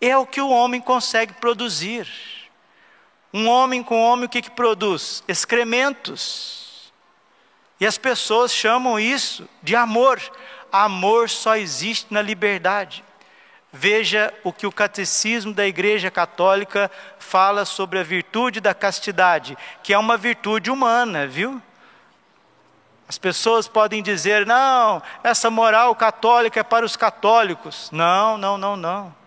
É 0.01 0.17
o 0.17 0.25
que 0.25 0.41
o 0.41 0.49
homem 0.49 0.81
consegue 0.81 1.33
produzir. 1.33 2.07
Um 3.35 3.49
homem 3.49 3.83
com 3.83 4.01
homem, 4.01 4.27
o 4.27 4.29
que, 4.29 4.41
que 4.41 4.49
produz? 4.49 5.21
Excrementos. 5.27 6.93
E 7.77 7.85
as 7.85 7.97
pessoas 7.97 8.53
chamam 8.53 8.97
isso 8.97 9.45
de 9.61 9.75
amor. 9.75 10.21
Amor 10.71 11.29
só 11.29 11.57
existe 11.57 12.13
na 12.13 12.21
liberdade. 12.21 13.03
Veja 13.73 14.33
o 14.41 14.53
que 14.53 14.65
o 14.65 14.71
catecismo 14.71 15.53
da 15.53 15.67
Igreja 15.67 16.09
Católica 16.09 16.89
fala 17.19 17.65
sobre 17.65 17.99
a 17.99 18.03
virtude 18.03 18.61
da 18.61 18.73
castidade, 18.73 19.57
que 19.83 19.93
é 19.93 19.97
uma 19.97 20.15
virtude 20.15 20.71
humana, 20.71 21.27
viu? 21.27 21.61
As 23.05 23.17
pessoas 23.17 23.67
podem 23.67 24.01
dizer: 24.01 24.45
não, 24.45 25.03
essa 25.21 25.49
moral 25.49 25.93
católica 25.93 26.61
é 26.61 26.63
para 26.63 26.85
os 26.85 26.95
católicos. 26.95 27.89
Não, 27.91 28.37
não, 28.37 28.57
não, 28.57 28.77
não. 28.77 29.24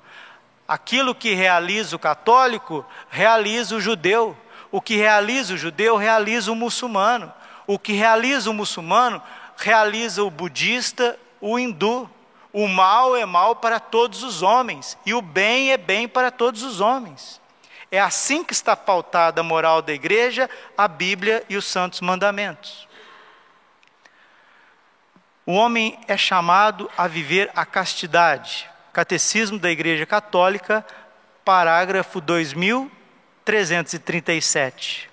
Aquilo 0.69 1.15
que 1.15 1.33
realiza 1.33 1.97
o 1.97 1.99
católico, 1.99 2.85
realiza 3.09 3.75
o 3.75 3.81
judeu. 3.81 4.37
O 4.71 4.83
que 4.83 4.97
realiza 4.97 5.55
o 5.55 5.57
judeu, 5.57 5.97
realiza 5.97 6.53
o 6.53 6.55
muçulmano. 6.55 7.33
O 7.67 7.79
que 7.79 7.95
realiza 7.95 8.51
o 8.51 8.55
muçulmano, 8.55 9.23
realiza 9.57 10.23
o 10.23 10.31
budista, 10.31 11.19
o 11.41 11.59
hindu. 11.59 12.09
O 12.53 12.69
mal 12.69 13.17
é 13.17 13.25
mal 13.25 13.57
para 13.57 13.81
todos 13.81 14.23
os 14.23 14.43
homens, 14.43 14.97
e 15.05 15.13
o 15.15 15.21
bem 15.21 15.71
é 15.73 15.77
bem 15.77 16.09
para 16.09 16.31
todos 16.31 16.63
os 16.63 16.81
homens. 16.81 17.41
É 17.91 18.01
assim 18.01 18.45
que 18.45 18.53
está 18.53 18.77
pautada 18.77 19.41
a 19.41 19.45
moral 19.45 19.81
da 19.81 19.93
igreja, 19.93 20.49
a 20.77 20.87
Bíblia 20.87 21.45
e 21.49 21.57
os 21.57 21.65
santos 21.65 22.01
mandamentos. 22.01 22.87
O 25.47 25.53
homem 25.53 25.99
é 26.07 26.17
chamado 26.17 26.91
a 26.97 27.07
viver 27.07 27.51
a 27.57 27.65
castidade. 27.65 28.69
Catecismo 28.99 29.61
da 29.61 29.71
Igreja 29.71 30.05
Católica, 30.05 30.85
parágrafo 31.45 32.21
2337. 32.21 35.09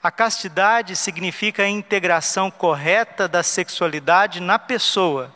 A 0.00 0.12
castidade 0.12 0.94
significa 0.94 1.64
a 1.64 1.68
integração 1.68 2.52
correta 2.52 3.26
da 3.26 3.42
sexualidade 3.42 4.38
na 4.38 4.60
pessoa 4.60 5.34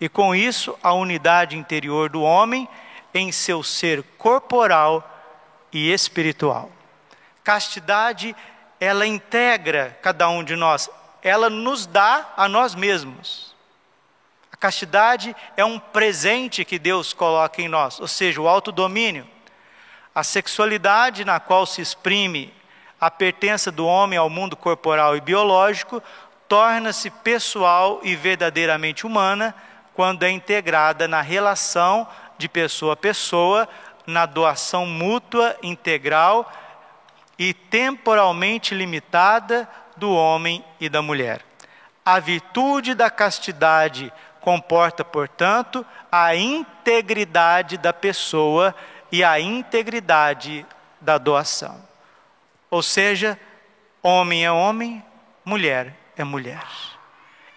e 0.00 0.08
com 0.08 0.34
isso 0.34 0.76
a 0.82 0.92
unidade 0.92 1.56
interior 1.56 2.10
do 2.10 2.22
homem 2.22 2.68
em 3.14 3.30
seu 3.30 3.62
ser 3.62 4.02
corporal 4.18 5.08
e 5.72 5.92
espiritual. 5.92 6.72
Castidade, 7.44 8.34
ela 8.80 9.06
integra 9.06 9.96
cada 10.02 10.28
um 10.28 10.42
de 10.42 10.56
nós, 10.56 10.90
ela 11.22 11.48
nos 11.48 11.86
dá 11.86 12.32
a 12.36 12.48
nós 12.48 12.74
mesmos. 12.74 13.54
Castidade 14.60 15.36
é 15.56 15.64
um 15.64 15.78
presente 15.78 16.64
que 16.64 16.78
Deus 16.78 17.12
coloca 17.12 17.62
em 17.62 17.68
nós, 17.68 18.00
ou 18.00 18.08
seja, 18.08 18.40
o 18.40 18.48
autodomínio. 18.48 19.26
A 20.12 20.24
sexualidade 20.24 21.24
na 21.24 21.38
qual 21.38 21.64
se 21.64 21.80
exprime 21.80 22.52
a 23.00 23.10
pertença 23.10 23.70
do 23.70 23.86
homem 23.86 24.18
ao 24.18 24.28
mundo 24.28 24.56
corporal 24.56 25.16
e 25.16 25.20
biológico 25.20 26.02
torna-se 26.48 27.10
pessoal 27.10 28.00
e 28.02 28.16
verdadeiramente 28.16 29.06
humana 29.06 29.54
quando 29.94 30.24
é 30.24 30.30
integrada 30.30 31.06
na 31.06 31.20
relação 31.20 32.08
de 32.36 32.48
pessoa 32.48 32.94
a 32.94 32.96
pessoa, 32.96 33.68
na 34.06 34.26
doação 34.26 34.86
mútua, 34.86 35.56
integral 35.62 36.50
e 37.38 37.52
temporalmente 37.52 38.74
limitada 38.74 39.68
do 39.96 40.10
homem 40.10 40.64
e 40.80 40.88
da 40.88 41.02
mulher. 41.02 41.44
A 42.04 42.18
virtude 42.18 42.94
da 42.94 43.10
castidade 43.10 44.12
comporta, 44.40 45.04
portanto, 45.04 45.84
a 46.10 46.34
integridade 46.34 47.76
da 47.76 47.92
pessoa 47.92 48.74
e 49.10 49.22
a 49.24 49.38
integridade 49.40 50.66
da 51.00 51.18
doação. 51.18 51.82
Ou 52.70 52.82
seja, 52.82 53.38
homem 54.02 54.44
é 54.44 54.50
homem, 54.50 55.04
mulher 55.44 55.94
é 56.16 56.24
mulher. 56.24 56.66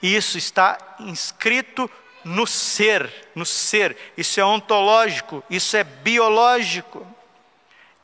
Isso 0.01 0.37
está 0.37 0.77
inscrito 0.99 1.89
no 2.23 2.47
ser, 2.47 3.11
no 3.35 3.45
ser. 3.45 3.95
Isso 4.17 4.39
é 4.39 4.45
ontológico, 4.45 5.43
isso 5.49 5.75
é 5.75 5.83
biológico. 5.83 7.05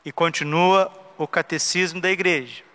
E 0.04 0.12
continua 0.12 0.92
o 1.16 1.26
catecismo 1.26 2.00
da 2.00 2.10
igreja. 2.10 2.67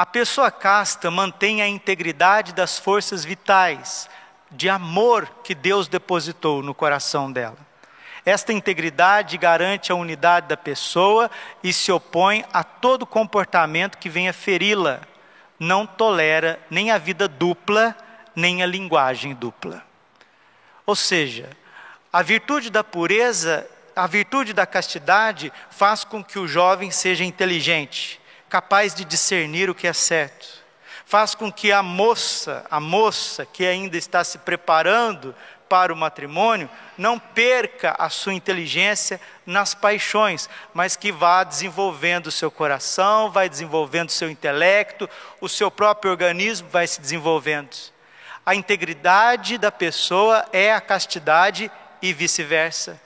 A 0.00 0.06
pessoa 0.06 0.48
casta 0.48 1.10
mantém 1.10 1.60
a 1.60 1.66
integridade 1.66 2.52
das 2.52 2.78
forças 2.78 3.24
vitais, 3.24 4.08
de 4.48 4.68
amor 4.68 5.28
que 5.42 5.56
Deus 5.56 5.88
depositou 5.88 6.62
no 6.62 6.72
coração 6.72 7.32
dela. 7.32 7.58
Esta 8.24 8.52
integridade 8.52 9.36
garante 9.36 9.90
a 9.90 9.96
unidade 9.96 10.46
da 10.46 10.56
pessoa 10.56 11.28
e 11.64 11.72
se 11.72 11.90
opõe 11.90 12.44
a 12.52 12.62
todo 12.62 13.04
comportamento 13.04 13.98
que 13.98 14.08
venha 14.08 14.32
feri-la. 14.32 15.00
Não 15.58 15.84
tolera 15.84 16.60
nem 16.70 16.92
a 16.92 16.98
vida 16.98 17.26
dupla, 17.26 17.92
nem 18.36 18.62
a 18.62 18.66
linguagem 18.66 19.34
dupla. 19.34 19.82
Ou 20.86 20.94
seja, 20.94 21.50
a 22.12 22.22
virtude 22.22 22.70
da 22.70 22.84
pureza, 22.84 23.68
a 23.96 24.06
virtude 24.06 24.52
da 24.52 24.64
castidade 24.64 25.52
faz 25.72 26.04
com 26.04 26.22
que 26.22 26.38
o 26.38 26.46
jovem 26.46 26.92
seja 26.92 27.24
inteligente, 27.24 28.17
capaz 28.48 28.94
de 28.94 29.04
discernir 29.04 29.68
o 29.68 29.74
que 29.74 29.86
é 29.86 29.92
certo. 29.92 30.46
Faz 31.04 31.34
com 31.34 31.50
que 31.50 31.72
a 31.72 31.82
moça, 31.82 32.66
a 32.70 32.78
moça 32.78 33.46
que 33.46 33.64
ainda 33.64 33.96
está 33.96 34.22
se 34.22 34.38
preparando 34.38 35.34
para 35.68 35.92
o 35.92 35.96
matrimônio, 35.96 36.68
não 36.96 37.18
perca 37.18 37.94
a 37.98 38.08
sua 38.08 38.34
inteligência 38.34 39.20
nas 39.46 39.74
paixões, 39.74 40.48
mas 40.72 40.96
que 40.96 41.12
vá 41.12 41.44
desenvolvendo 41.44 42.28
o 42.28 42.32
seu 42.32 42.50
coração, 42.50 43.30
vai 43.30 43.48
desenvolvendo 43.48 44.08
o 44.08 44.12
seu 44.12 44.30
intelecto, 44.30 45.08
o 45.40 45.48
seu 45.48 45.70
próprio 45.70 46.10
organismo 46.10 46.68
vai 46.70 46.86
se 46.86 47.00
desenvolvendo. 47.00 47.76
A 48.44 48.54
integridade 48.54 49.58
da 49.58 49.70
pessoa 49.70 50.44
é 50.52 50.72
a 50.72 50.80
castidade 50.80 51.70
e 52.00 52.12
vice-versa. 52.12 52.98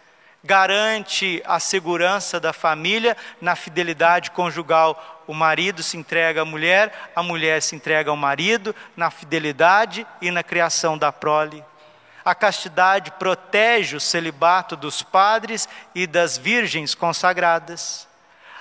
Garante 0.44 1.40
a 1.46 1.60
segurança 1.60 2.40
da 2.40 2.52
família 2.52 3.16
na 3.40 3.54
fidelidade 3.54 4.32
conjugal. 4.32 5.22
O 5.24 5.32
marido 5.32 5.84
se 5.84 5.96
entrega 5.96 6.42
à 6.42 6.44
mulher, 6.44 7.12
a 7.14 7.22
mulher 7.22 7.62
se 7.62 7.76
entrega 7.76 8.10
ao 8.10 8.16
marido 8.16 8.74
na 8.96 9.08
fidelidade 9.08 10.04
e 10.20 10.32
na 10.32 10.42
criação 10.42 10.98
da 10.98 11.12
prole. 11.12 11.64
A 12.24 12.34
castidade 12.34 13.12
protege 13.12 13.96
o 13.96 14.00
celibato 14.00 14.74
dos 14.74 15.00
padres 15.00 15.68
e 15.94 16.08
das 16.08 16.36
virgens 16.36 16.92
consagradas. 16.92 18.08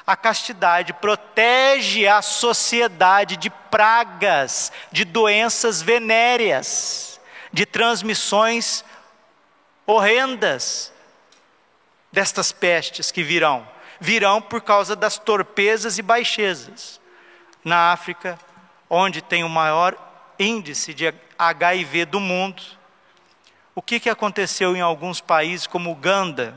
A 0.05 0.15
castidade 0.15 0.93
protege 0.93 2.07
a 2.07 2.21
sociedade 2.21 3.37
de 3.37 3.49
pragas, 3.49 4.71
de 4.91 5.03
doenças 5.03 5.81
venéreas, 5.81 7.19
de 7.51 7.65
transmissões 7.65 8.85
horrendas 9.87 10.91
destas 12.11 12.51
pestes 12.51 13.11
que 13.11 13.23
virão. 13.23 13.67
Virão 13.99 14.41
por 14.41 14.61
causa 14.61 14.95
das 14.95 15.17
torpezas 15.17 15.97
e 15.97 16.01
baixezas. 16.01 16.99
Na 17.63 17.91
África, 17.91 18.37
onde 18.89 19.21
tem 19.21 19.43
o 19.43 19.49
maior 19.49 19.95
índice 20.39 20.93
de 20.93 21.13
HIV 21.37 22.05
do 22.05 22.19
mundo, 22.19 22.61
o 23.73 23.81
que, 23.81 23.99
que 23.99 24.09
aconteceu 24.09 24.75
em 24.75 24.81
alguns 24.81 25.21
países, 25.21 25.65
como 25.65 25.91
Uganda? 25.91 26.53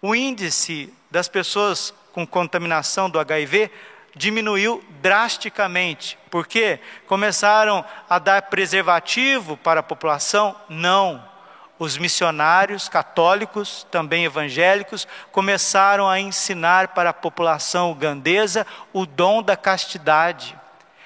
O 0.00 0.14
índice 0.14 0.92
das 1.10 1.28
pessoas 1.28 1.92
com 2.12 2.26
contaminação 2.26 3.10
do 3.10 3.18
HIV 3.18 3.70
diminuiu 4.14 4.84
drasticamente. 5.00 6.16
Por 6.30 6.46
quê? 6.46 6.78
Começaram 7.06 7.84
a 8.08 8.18
dar 8.18 8.42
preservativo 8.42 9.56
para 9.56 9.80
a 9.80 9.82
população? 9.82 10.54
Não. 10.68 11.33
Os 11.78 11.96
missionários 11.96 12.88
católicos, 12.88 13.86
também 13.90 14.24
evangélicos, 14.24 15.08
começaram 15.32 16.08
a 16.08 16.20
ensinar 16.20 16.88
para 16.88 17.10
a 17.10 17.14
população 17.14 17.90
ugandesa 17.90 18.66
o 18.92 19.04
dom 19.04 19.42
da 19.42 19.56
castidade, 19.56 20.56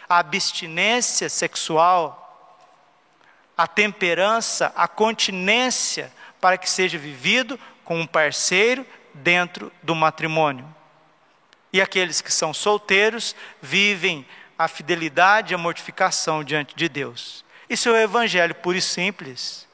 a 0.09 0.19
abstinência 0.19 1.29
sexual, 1.29 2.25
a 3.57 3.67
temperança, 3.67 4.73
a 4.77 4.87
continência, 4.87 6.13
para 6.41 6.59
que 6.59 6.69
seja 6.69 6.99
vivido 6.99 7.59
com 7.85 7.99
um 7.99 8.07
parceiro 8.07 8.87
dentro 9.13 9.73
do 9.83 9.95
matrimônio. 9.95 10.65
E 11.73 11.81
aqueles 11.81 12.21
que 12.21 12.33
são 12.33 12.55
solteiros 12.55 13.35
vivem 13.61 14.27
a 14.59 14.69
fidelidade 14.69 15.53
e 15.53 15.55
a 15.55 15.59
mortificação 15.59 16.43
diante 16.43 16.75
de 16.75 16.89
Deus. 16.89 17.45
Isso 17.69 17.89
é 17.89 17.93
o 17.93 17.97
Evangelho 17.97 18.55
puro 18.55 18.79
e 18.79 18.83
simples. 18.83 19.68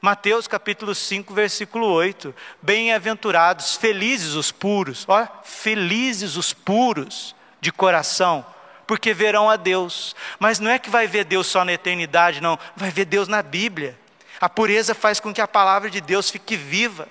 Mateus 0.00 0.46
capítulo 0.46 0.94
5, 0.94 1.34
versículo 1.34 1.86
8. 1.86 2.34
Bem-aventurados, 2.62 3.76
felizes 3.76 4.34
os 4.34 4.52
puros, 4.52 5.04
ó, 5.08 5.26
felizes 5.44 6.36
os 6.36 6.52
puros 6.52 7.34
de 7.60 7.72
coração, 7.72 8.46
porque 8.86 9.12
verão 9.12 9.50
a 9.50 9.56
Deus. 9.56 10.14
Mas 10.38 10.60
não 10.60 10.70
é 10.70 10.78
que 10.78 10.90
vai 10.90 11.06
ver 11.06 11.24
Deus 11.24 11.46
só 11.46 11.64
na 11.64 11.72
eternidade, 11.72 12.40
não, 12.40 12.58
vai 12.76 12.90
ver 12.90 13.04
Deus 13.04 13.28
na 13.28 13.42
Bíblia. 13.42 13.98
A 14.40 14.48
pureza 14.48 14.94
faz 14.94 15.18
com 15.18 15.34
que 15.34 15.40
a 15.40 15.48
palavra 15.48 15.90
de 15.90 16.00
Deus 16.00 16.30
fique 16.30 16.56
viva 16.56 17.08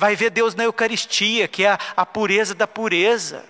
vai 0.00 0.16
ver 0.16 0.30
Deus 0.30 0.54
na 0.54 0.64
Eucaristia, 0.64 1.46
que 1.46 1.62
é 1.64 1.72
a, 1.72 1.78
a 1.94 2.06
pureza 2.06 2.54
da 2.54 2.66
pureza. 2.66 3.44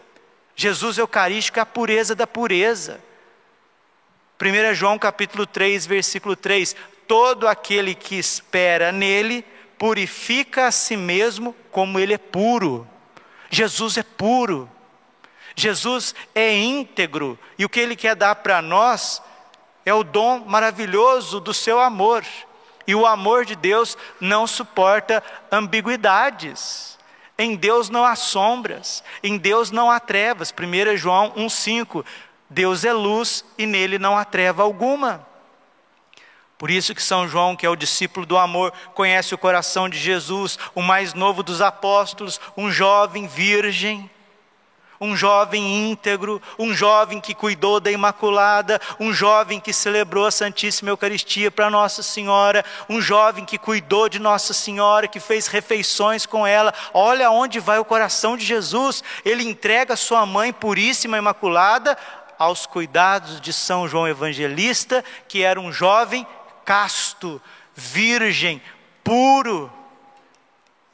Jesus 0.57 0.99
Eucarístico 0.99 1.61
é 1.61 1.63
a 1.63 1.67
pureza 1.67 2.13
da 2.13 2.27
pureza. 2.27 3.01
1 4.43 4.75
João 4.75 4.99
capítulo 4.99 5.47
3, 5.47 5.87
versículo 5.87 6.35
3: 6.35 6.75
Todo 7.11 7.49
aquele 7.49 7.93
que 7.93 8.15
espera 8.15 8.93
nele 8.93 9.45
purifica 9.77 10.69
a 10.69 10.71
si 10.71 10.97
mesmo 10.97 11.57
como 11.73 11.99
ele 11.99 12.15
é 12.15 12.19
puro. 12.19 12.87
Jesus 13.51 13.97
é 13.97 14.05
puro. 14.05 14.71
Jesus 15.57 16.15
é 16.37 16.55
íntegro 16.55 17.37
e 17.59 17.65
o 17.65 17.69
que 17.69 17.81
ele 17.81 17.97
quer 17.97 18.15
dar 18.15 18.37
para 18.37 18.63
nós 18.63 19.21
é 19.85 19.93
o 19.93 20.05
dom 20.05 20.45
maravilhoso 20.47 21.41
do 21.41 21.53
seu 21.53 21.81
amor. 21.81 22.25
E 22.87 22.95
o 22.95 23.05
amor 23.05 23.45
de 23.45 23.57
Deus 23.57 23.99
não 24.21 24.47
suporta 24.47 25.21
ambiguidades. 25.51 26.97
Em 27.37 27.57
Deus 27.57 27.91
não 27.91 28.05
há 28.05 28.15
sombras, 28.15 29.03
em 29.21 29.37
Deus 29.37 29.73
não 29.73 29.91
há 29.91 29.99
trevas. 29.99 30.55
1 30.57 30.97
João 30.97 31.33
1,5: 31.33 32.05
Deus 32.49 32.85
é 32.85 32.93
luz 32.93 33.45
e 33.59 33.67
nele 33.67 33.99
não 33.99 34.17
há 34.17 34.25
treva 34.25 34.63
alguma. 34.63 35.29
Por 36.61 36.71
isso 36.71 36.95
que 36.95 37.03
São 37.03 37.27
João, 37.27 37.57
que 37.57 37.65
é 37.65 37.71
o 37.71 37.75
discípulo 37.75 38.27
do 38.27 38.37
amor, 38.37 38.71
conhece 38.95 39.35
o 39.35 39.39
coração 39.39 39.89
de 39.89 39.99
Jesus, 39.99 40.59
o 40.75 40.83
mais 40.83 41.15
novo 41.15 41.43
dos 41.43 41.63
apóstolos, 41.63 42.39
um 42.55 42.71
jovem 42.71 43.27
virgem 43.27 44.11
um 45.01 45.17
jovem 45.17 45.91
íntegro, 45.91 46.43
um 46.59 46.75
jovem 46.75 47.23
que 47.23 47.35
cuidou 47.35 47.81
da 47.81 47.91
Imaculada, 47.91 48.79
um 49.01 49.15
jovem 49.15 49.59
que 49.59 49.73
celebrou 49.73 50.27
a 50.27 50.31
Santíssima 50.31 50.91
Eucaristia 50.91 51.51
para 51.51 51.71
Nossa 51.71 52.03
Senhora, 52.03 52.63
um 52.87 53.01
jovem 53.01 53.47
que 53.47 53.57
cuidou 53.57 54.11
de 54.11 54.19
Nossa 54.19 54.53
Senhora, 54.53 55.09
que 55.09 55.19
fez 55.19 55.47
refeições 55.47 56.27
com 56.27 56.47
ela. 56.47 56.75
Olha 56.93 57.31
onde 57.31 57.59
vai 57.59 57.79
o 57.79 57.85
coração 57.85 58.37
de 58.37 58.45
Jesus. 58.45 59.03
Ele 59.25 59.43
entrega 59.43 59.97
sua 59.97 60.27
mãe 60.27 60.53
puríssima 60.53 61.17
Imaculada 61.17 61.97
aos 62.39 62.67
cuidados 62.67 63.41
de 63.41 63.55
São 63.55 63.89
João 63.89 64.07
Evangelista, 64.07 65.03
que 65.27 65.43
era 65.43 65.59
um 65.59 65.73
jovem 65.73 66.27
casto, 66.71 67.43
virgem, 67.75 68.63
puro. 69.03 69.73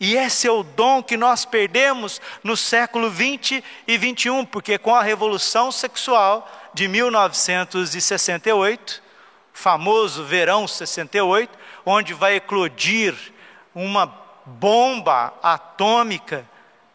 E 0.00 0.16
esse 0.16 0.48
é 0.48 0.50
o 0.50 0.62
dom 0.62 1.02
que 1.02 1.18
nós 1.18 1.44
perdemos 1.44 2.18
no 2.42 2.56
século 2.56 3.10
20 3.10 3.62
e 3.86 3.98
21, 3.98 4.46
porque 4.46 4.78
com 4.78 4.94
a 4.94 5.02
revolução 5.02 5.70
sexual 5.70 6.50
de 6.72 6.88
1968, 6.88 9.02
famoso 9.52 10.24
verão 10.24 10.66
68, 10.66 11.58
onde 11.84 12.14
vai 12.14 12.36
eclodir 12.36 13.14
uma 13.74 14.06
bomba 14.46 15.34
atômica 15.42 16.48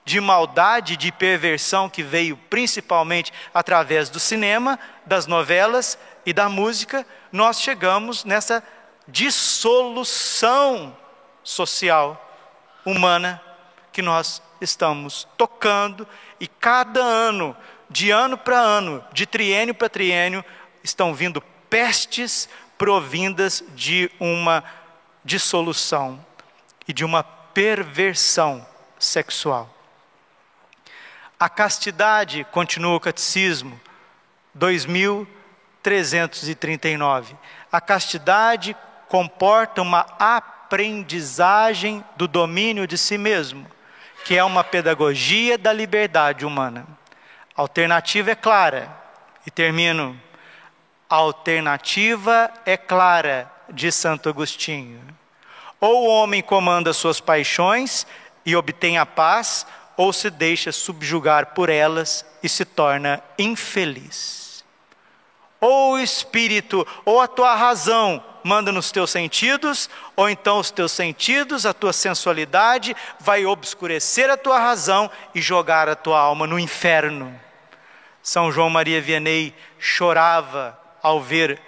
de 0.03 0.19
maldade, 0.19 0.97
de 0.97 1.11
perversão 1.11 1.87
que 1.87 2.01
veio 2.01 2.35
principalmente 2.49 3.31
através 3.53 4.09
do 4.09 4.19
cinema, 4.19 4.79
das 5.05 5.27
novelas 5.27 5.99
e 6.25 6.33
da 6.33 6.47
música, 6.49 7.05
nós 7.31 7.61
chegamos 7.61 8.23
nessa 8.23 8.63
dissolução 9.07 10.95
social 11.43 12.29
humana 12.85 13.41
que 13.91 14.01
nós 14.01 14.41
estamos 14.59 15.27
tocando 15.37 16.07
e 16.39 16.47
cada 16.47 17.01
ano, 17.01 17.55
de 17.89 18.11
ano 18.11 18.37
para 18.37 18.57
ano, 18.57 19.03
de 19.11 19.25
triênio 19.25 19.73
para 19.73 19.89
triênio, 19.89 20.45
estão 20.83 21.13
vindo 21.13 21.41
pestes 21.69 22.47
provindas 22.77 23.63
de 23.75 24.09
uma 24.19 24.63
dissolução 25.23 26.23
e 26.87 26.93
de 26.93 27.03
uma 27.05 27.23
perversão 27.23 28.65
sexual. 28.97 29.69
A 31.39 31.49
castidade, 31.49 32.45
continua 32.51 32.95
o 32.95 32.99
catecismo, 32.99 33.79
2339. 35.83 37.35
A 37.71 37.81
castidade 37.81 38.75
comporta 39.07 39.81
uma 39.81 40.05
aprendizagem 40.19 42.03
do 42.15 42.27
domínio 42.27 42.87
de 42.87 42.97
si 42.97 43.17
mesmo, 43.17 43.65
que 44.25 44.37
é 44.37 44.43
uma 44.43 44.63
pedagogia 44.63 45.57
da 45.57 45.73
liberdade 45.73 46.45
humana. 46.45 46.85
A 47.55 47.61
alternativa 47.61 48.31
é 48.31 48.35
clara, 48.35 48.89
e 49.45 49.51
termino. 49.51 50.19
A 51.09 51.15
alternativa 51.15 52.51
é 52.65 52.77
clara, 52.77 53.51
de 53.71 53.91
Santo 53.91 54.29
Agostinho. 54.29 55.01
Ou 55.79 56.03
o 56.03 56.09
homem 56.09 56.41
comanda 56.41 56.93
suas 56.93 57.19
paixões 57.19 58.05
e 58.45 58.55
obtém 58.55 58.97
a 58.97 59.05
paz, 59.05 59.65
ou 59.97 60.11
se 60.11 60.29
deixa 60.29 60.71
subjugar 60.71 61.47
por 61.47 61.69
elas 61.69 62.25
e 62.41 62.49
se 62.49 62.65
torna 62.65 63.21
infeliz. 63.37 64.40
Ou 65.61 65.93
o 65.93 65.99
espírito, 65.99 66.85
ou 67.05 67.21
a 67.21 67.27
tua 67.27 67.53
razão 67.55 68.23
manda 68.43 68.71
nos 68.71 68.91
teus 68.91 69.11
sentidos, 69.11 69.87
ou 70.15 70.27
então 70.27 70.57
os 70.57 70.71
teus 70.71 70.91
sentidos, 70.91 71.67
a 71.67 71.73
tua 71.73 71.93
sensualidade 71.93 72.95
vai 73.19 73.45
obscurecer 73.45 74.27
a 74.29 74.35
tua 74.35 74.59
razão 74.59 75.09
e 75.35 75.41
jogar 75.41 75.87
a 75.87 75.95
tua 75.95 76.19
alma 76.19 76.47
no 76.47 76.57
inferno. 76.57 77.39
São 78.23 78.51
João 78.51 78.69
Maria 78.69 78.99
Vianney 78.99 79.53
chorava 79.79 80.77
ao 81.01 81.21
ver 81.21 81.61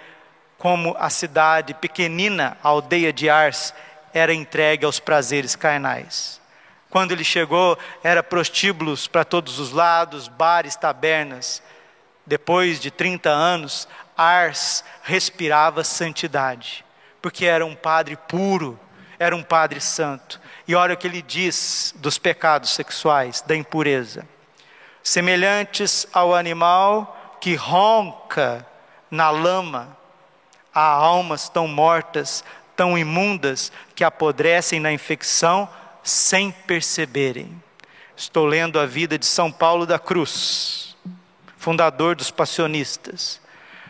como 0.58 0.96
a 0.98 1.10
cidade 1.10 1.74
pequenina, 1.74 2.56
a 2.62 2.68
aldeia 2.68 3.12
de 3.12 3.28
Ars, 3.28 3.74
era 4.12 4.32
entregue 4.32 4.84
aos 4.84 4.98
prazeres 4.98 5.54
carnais. 5.54 6.40
Quando 6.88 7.12
ele 7.12 7.24
chegou, 7.24 7.76
era 8.02 8.22
prostíbulos 8.22 9.08
para 9.08 9.24
todos 9.24 9.58
os 9.58 9.72
lados, 9.72 10.28
bares, 10.28 10.76
tabernas. 10.76 11.60
Depois 12.26 12.80
de 12.80 12.90
30 12.90 13.28
anos, 13.28 13.86
Ars 14.16 14.84
respirava 15.02 15.84
santidade, 15.84 16.84
porque 17.20 17.44
era 17.44 17.64
um 17.64 17.74
padre 17.74 18.16
puro, 18.16 18.78
era 19.18 19.34
um 19.34 19.42
padre 19.42 19.80
santo. 19.80 20.40
E 20.66 20.74
olha 20.74 20.94
o 20.94 20.96
que 20.96 21.06
ele 21.06 21.20
diz 21.20 21.94
dos 21.98 22.16
pecados 22.16 22.70
sexuais, 22.70 23.42
da 23.42 23.54
impureza. 23.54 24.26
Semelhantes 25.02 26.06
ao 26.12 26.34
animal 26.34 27.36
que 27.40 27.54
ronca 27.54 28.66
na 29.10 29.28
lama, 29.28 29.96
há 30.74 30.80
almas 30.80 31.48
tão 31.48 31.68
mortas, 31.68 32.42
tão 32.74 32.96
imundas, 32.96 33.70
que 33.94 34.02
apodrecem 34.02 34.80
na 34.80 34.90
infecção 34.90 35.68
sem 36.02 36.50
perceberem. 36.50 37.62
Estou 38.16 38.46
lendo 38.46 38.80
a 38.80 38.86
vida 38.86 39.18
de 39.18 39.26
São 39.26 39.52
Paulo 39.52 39.86
da 39.86 39.98
Cruz, 39.98 40.83
fundador 41.64 42.14
dos 42.14 42.30
passionistas. 42.30 43.40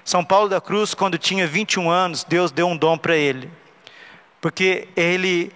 São 0.04 0.24
Paulo 0.24 0.48
da 0.48 0.60
Cruz, 0.60 0.94
quando 0.94 1.18
tinha 1.18 1.44
21 1.44 1.90
anos, 1.90 2.22
Deus 2.22 2.52
deu 2.52 2.68
um 2.68 2.76
dom 2.76 2.96
para 2.96 3.16
ele, 3.16 3.50
porque 4.40 4.86
ele, 4.94 5.52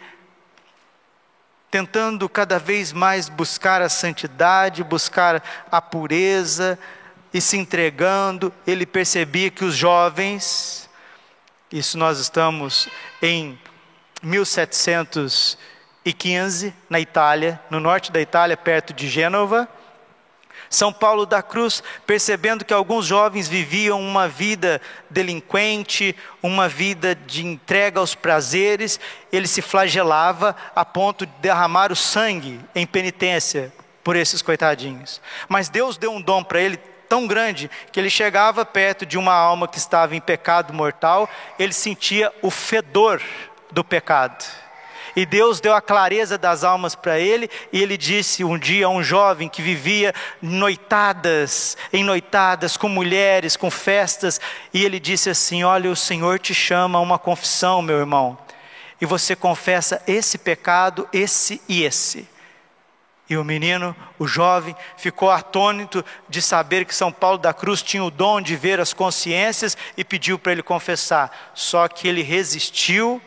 tentando 1.71 2.29
cada 2.29 2.59
vez 2.59 2.93
mais 2.93 3.29
buscar 3.29 3.81
a 3.81 3.89
santidade, 3.89 4.83
buscar 4.83 5.41
a 5.71 5.81
pureza, 5.81 6.77
e 7.33 7.41
se 7.41 7.57
entregando, 7.57 8.53
ele 8.67 8.85
percebia 8.85 9.49
que 9.49 9.65
os 9.65 9.77
jovens, 9.77 10.91
isso 11.71 11.97
nós 11.97 12.19
estamos 12.19 12.89
em 13.23 13.57
1700 14.23 15.57
15, 16.13 16.75
na 16.89 16.99
Itália, 16.99 17.61
no 17.69 17.79
norte 17.79 18.11
da 18.11 18.19
Itália, 18.19 18.57
perto 18.57 18.95
de 18.95 19.07
Gênova. 19.09 19.69
São 20.71 20.93
Paulo 20.93 21.25
da 21.25 21.43
Cruz, 21.43 21.83
percebendo 22.07 22.65
que 22.65 22.73
alguns 22.73 23.07
jovens 23.07 23.49
viviam 23.49 24.01
uma 24.01 24.29
vida 24.29 24.81
delinquente, 25.09 26.15
uma 26.43 26.69
vida 26.69 27.15
de 27.15 27.45
entrega 27.45 28.01
aos 28.01 28.15
prazeres, 28.15 29.01
ele 29.33 29.47
se 29.47 29.63
flagelava 29.63 30.55
a 30.75 30.85
ponto 30.85 31.27
de 31.27 31.33
derramar 31.41 31.91
o 31.91 31.97
sangue 31.97 32.61
em 32.75 32.87
penitência 32.87 33.73
por 34.05 34.17
esses 34.17 34.43
coitadinhos. 34.43 35.21
Mas 35.49 35.69
Deus 35.69 35.97
deu 35.97 36.13
um 36.13 36.21
dom 36.21 36.43
para 36.43 36.61
ele 36.61 36.79
tão 37.09 37.27
grande 37.27 37.71
que 37.91 37.99
ele 37.99 38.11
chegava 38.11 38.65
perto 38.65 39.07
de 39.07 39.17
uma 39.17 39.33
alma 39.33 39.67
que 39.67 39.79
estava 39.79 40.15
em 40.15 40.21
pecado 40.21 40.75
mortal, 40.75 41.29
ele 41.59 41.73
sentia 41.73 42.33
o 42.43 42.51
fedor 42.51 43.23
do 43.71 43.83
pecado. 43.83 44.45
E 45.19 45.27
Deus 45.27 45.59
deu 45.59 45.75
a 45.75 45.81
clareza 45.81 46.39
das 46.39 46.63
almas 46.63 46.95
para 46.95 47.19
ele, 47.19 47.51
e 47.73 47.83
ele 47.83 47.97
disse 47.97 48.45
um 48.45 48.57
dia 48.57 48.87
a 48.87 48.89
um 48.89 49.03
jovem 49.03 49.49
que 49.49 49.61
vivia 49.61 50.15
noitadas, 50.41 51.77
em 51.93 52.05
noitadas, 52.05 52.77
com 52.77 52.89
mulheres, 52.89 53.57
com 53.57 53.69
festas, 53.69 54.41
e 54.73 54.85
ele 54.85 55.01
disse 55.01 55.29
assim: 55.29 55.65
Olha, 55.65 55.91
o 55.91 55.97
Senhor 55.97 56.39
te 56.39 56.55
chama 56.55 57.01
a 57.01 57.03
uma 57.03 57.19
confissão, 57.19 57.83
meu 57.83 57.99
irmão, 57.99 58.39
e 59.01 59.07
você 59.07 59.35
confessa 59.35 60.01
esse 60.07 60.39
pecado, 60.39 61.09
esse 61.13 61.61
e 61.69 61.83
esse. 61.83 62.29
E 63.29 63.37
o 63.37 63.43
menino, 63.43 63.97
o 64.21 64.27
jovem, 64.29 64.77
ficou 64.97 65.33
atônito 65.33 66.05
de 66.29 66.41
saber 66.41 66.85
que 66.85 66.95
São 66.95 67.11
Paulo 67.11 67.39
da 67.39 67.53
Cruz 67.53 67.83
tinha 67.83 68.05
o 68.05 68.11
dom 68.13 68.41
de 68.41 68.55
ver 68.55 68.79
as 68.79 68.93
consciências 68.93 69.77
e 69.97 70.05
pediu 70.05 70.39
para 70.39 70.53
ele 70.53 70.63
confessar. 70.63 71.51
Só 71.55 71.89
que 71.89 72.07
ele 72.07 72.23
resistiu 72.23 73.21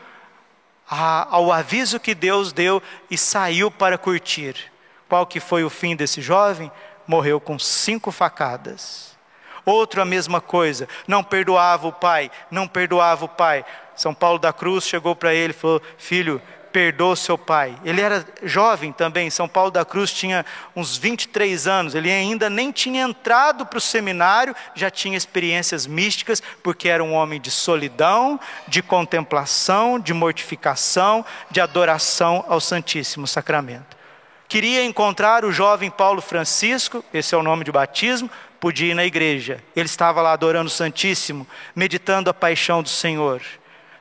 ao 0.92 1.52
aviso 1.52 2.00
que 2.00 2.14
Deus 2.14 2.52
deu 2.52 2.84
e 3.10 3.18
saiu 3.18 3.72
para 3.72 3.98
curtir. 3.98 4.72
Qual 5.08 5.26
que 5.26 5.40
foi 5.40 5.64
o 5.64 5.70
fim 5.70 5.96
desse 5.96 6.22
jovem? 6.22 6.70
Morreu 7.08 7.40
com 7.40 7.58
cinco 7.58 8.12
facadas. 8.12 9.18
Outro 9.66 10.02
a 10.02 10.06
mesma 10.06 10.42
coisa, 10.42 10.90
não 11.08 11.24
perdoava 11.24 11.88
o 11.88 11.94
pai, 11.94 12.30
não 12.50 12.68
perdoava 12.68 13.26
o 13.26 13.30
pai. 13.30 13.64
São 13.96 14.14
Paulo 14.14 14.40
da 14.40 14.52
Cruz 14.52 14.86
chegou 14.86 15.16
para 15.16 15.34
ele 15.34 15.52
e 15.52 15.56
falou: 15.56 15.82
Filho, 15.98 16.42
perdoa 16.72 17.16
seu 17.16 17.38
pai. 17.38 17.78
Ele 17.84 18.02
era 18.02 18.26
jovem 18.44 18.92
também, 18.92 19.30
São 19.30 19.48
Paulo 19.48 19.72
da 19.72 19.86
Cruz 19.86 20.12
tinha 20.12 20.46
uns 20.76 20.98
23 20.98 21.68
anos, 21.68 21.96
ele 21.96 22.12
ainda 22.12 22.50
nem 22.50 22.72
tinha 22.72 23.04
entrado 23.04 23.66
para 23.66 23.78
o 23.78 23.82
seminário, 23.82 24.56
já 24.76 24.90
tinha 24.90 25.18
experiências 25.18 25.86
místicas, 25.86 26.42
porque 26.64 26.90
era 26.90 27.04
um 27.04 27.14
homem 27.14 27.40
de 27.40 27.52
solidão, 27.52 28.40
de 28.68 28.82
contemplação, 28.82 30.00
de 30.00 30.14
mortificação, 30.14 31.26
de 31.50 31.62
adoração 31.62 32.46
ao 32.48 32.60
Santíssimo 32.60 33.28
Sacramento. 33.28 33.98
Queria 34.48 34.84
encontrar 34.84 35.46
o 35.46 35.52
jovem 35.52 35.90
Paulo 35.90 36.22
Francisco, 36.22 37.04
esse 37.14 37.34
é 37.34 37.38
o 37.38 37.44
nome 37.44 37.64
de 37.64 37.72
batismo, 37.72 38.30
podia 38.60 38.92
ir 38.92 38.96
na 38.96 39.06
igreja. 39.06 39.64
Ele 39.76 39.86
estava 39.86 40.22
lá 40.22 40.34
adorando 40.34 40.68
o 40.68 40.72
Santíssimo, 40.72 41.48
meditando 41.76 42.30
a 42.30 42.34
paixão 42.34 42.84
do 42.84 42.90
Senhor 42.90 43.42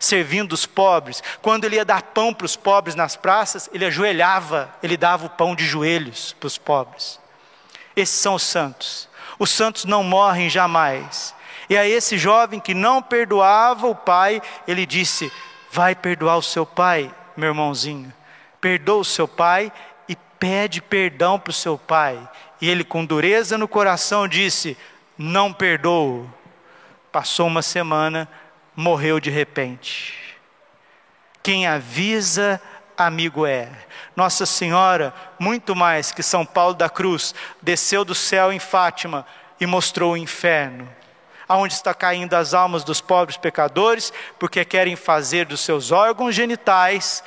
servindo 0.00 0.54
os 0.54 0.64
pobres. 0.64 1.22
Quando 1.42 1.66
ele 1.66 1.76
ia 1.76 1.84
dar 1.84 2.02
pão 2.02 2.32
para 2.32 2.46
os 2.46 2.56
pobres 2.56 2.94
nas 2.94 3.14
praças, 3.14 3.68
ele 3.72 3.84
ajoelhava, 3.84 4.74
ele 4.82 4.96
dava 4.96 5.26
o 5.26 5.30
pão 5.30 5.54
de 5.54 5.66
joelhos 5.66 6.34
para 6.40 6.46
os 6.46 6.56
pobres. 6.56 7.20
Esses 7.94 8.18
são 8.18 8.34
os 8.34 8.42
santos. 8.42 9.08
Os 9.38 9.50
santos 9.50 9.84
não 9.84 10.02
morrem 10.02 10.48
jamais. 10.48 11.34
E 11.68 11.76
a 11.76 11.86
esse 11.86 12.18
jovem 12.18 12.58
que 12.58 12.74
não 12.74 13.02
perdoava 13.02 13.86
o 13.86 13.94
pai, 13.94 14.42
ele 14.66 14.86
disse: 14.86 15.30
Vai 15.70 15.94
perdoar 15.94 16.38
o 16.38 16.42
seu 16.42 16.64
pai, 16.64 17.14
meu 17.36 17.50
irmãozinho. 17.50 18.12
Perdoa 18.60 19.00
o 19.00 19.04
seu 19.04 19.28
pai 19.28 19.70
e 20.08 20.16
pede 20.16 20.80
perdão 20.80 21.38
para 21.38 21.50
o 21.50 21.54
seu 21.54 21.78
pai. 21.78 22.18
E 22.60 22.68
ele, 22.68 22.84
com 22.84 23.04
dureza 23.04 23.56
no 23.56 23.68
coração, 23.68 24.26
disse: 24.26 24.76
Não 25.16 25.52
perdoo. 25.52 26.28
Passou 27.12 27.46
uma 27.46 27.62
semana, 27.62 28.28
morreu 28.80 29.20
de 29.20 29.30
repente. 29.30 30.14
Quem 31.42 31.66
avisa, 31.66 32.60
amigo 32.96 33.46
é. 33.46 33.68
Nossa 34.16 34.46
Senhora, 34.46 35.14
muito 35.38 35.76
mais 35.76 36.10
que 36.12 36.22
São 36.22 36.46
Paulo 36.46 36.74
da 36.74 36.88
Cruz, 36.88 37.34
desceu 37.60 38.04
do 38.04 38.14
céu 38.14 38.52
em 38.52 38.58
Fátima 38.58 39.26
e 39.60 39.66
mostrou 39.66 40.14
o 40.14 40.16
inferno, 40.16 40.88
aonde 41.46 41.74
está 41.74 41.92
caindo 41.92 42.34
as 42.34 42.54
almas 42.54 42.82
dos 42.82 43.00
pobres 43.00 43.36
pecadores, 43.36 44.12
porque 44.38 44.64
querem 44.64 44.96
fazer 44.96 45.44
dos 45.44 45.60
seus 45.60 45.92
órgãos 45.92 46.34
genitais 46.34 47.22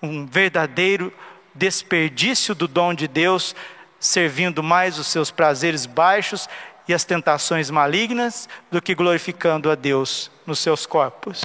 um 0.00 0.26
verdadeiro 0.26 1.12
desperdício 1.54 2.54
do 2.54 2.68
dom 2.68 2.94
de 2.94 3.08
Deus, 3.08 3.54
servindo 3.98 4.62
mais 4.62 4.98
os 4.98 5.08
seus 5.08 5.30
prazeres 5.30 5.86
baixos 5.86 6.48
e 6.86 6.94
as 6.94 7.04
tentações 7.04 7.70
malignas 7.70 8.48
do 8.70 8.80
que 8.80 8.94
glorificando 8.94 9.70
a 9.70 9.74
Deus 9.74 10.30
nos 10.46 10.58
seus 10.58 10.86
corpos. 10.86 11.42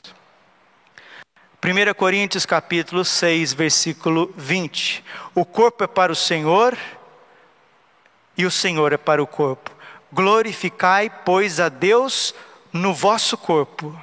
1 1.63 1.93
Coríntios 1.93 2.45
capítulo 2.45 3.03
6, 3.03 3.53
versículo 3.53 4.33
20. 4.37 5.03
O 5.35 5.43
corpo 5.43 5.83
é 5.83 5.87
para 5.87 6.11
o 6.11 6.15
Senhor 6.15 6.77
e 8.37 8.45
o 8.45 8.51
Senhor 8.51 8.93
é 8.93 8.97
para 8.97 9.21
o 9.21 9.27
corpo. 9.27 9.69
Glorificai, 10.11 11.09
pois, 11.09 11.59
a 11.59 11.67
Deus 11.69 12.33
no 12.71 12.93
vosso 12.93 13.37
corpo. 13.37 13.97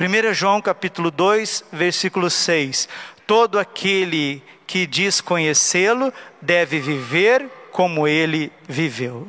1 0.00 0.32
João 0.32 0.62
capítulo 0.62 1.10
2, 1.10 1.64
versículo 1.72 2.30
6. 2.30 2.88
Todo 3.26 3.58
aquele 3.58 4.42
que 4.66 4.86
diz 4.86 5.20
conhecê-lo 5.20 6.12
deve 6.40 6.78
viver 6.78 7.48
como 7.72 8.06
ele 8.06 8.52
viveu. 8.68 9.28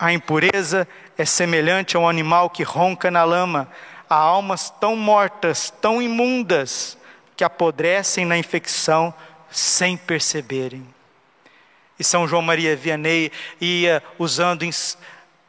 A 0.00 0.14
impureza 0.14 0.88
é 1.18 1.26
semelhante 1.26 1.94
a 1.94 2.00
um 2.00 2.08
animal 2.08 2.48
que 2.48 2.62
ronca 2.62 3.10
na 3.10 3.22
lama 3.22 3.68
a 4.08 4.14
almas 4.14 4.70
tão 4.70 4.96
mortas, 4.96 5.68
tão 5.78 6.00
imundas, 6.00 6.96
que 7.36 7.44
apodrecem 7.44 8.24
na 8.24 8.38
infecção 8.38 9.12
sem 9.50 9.98
perceberem. 9.98 10.86
E 11.98 12.02
São 12.02 12.26
João 12.26 12.40
Maria 12.40 12.74
Vianney 12.74 13.30
ia 13.60 14.02
usando 14.18 14.66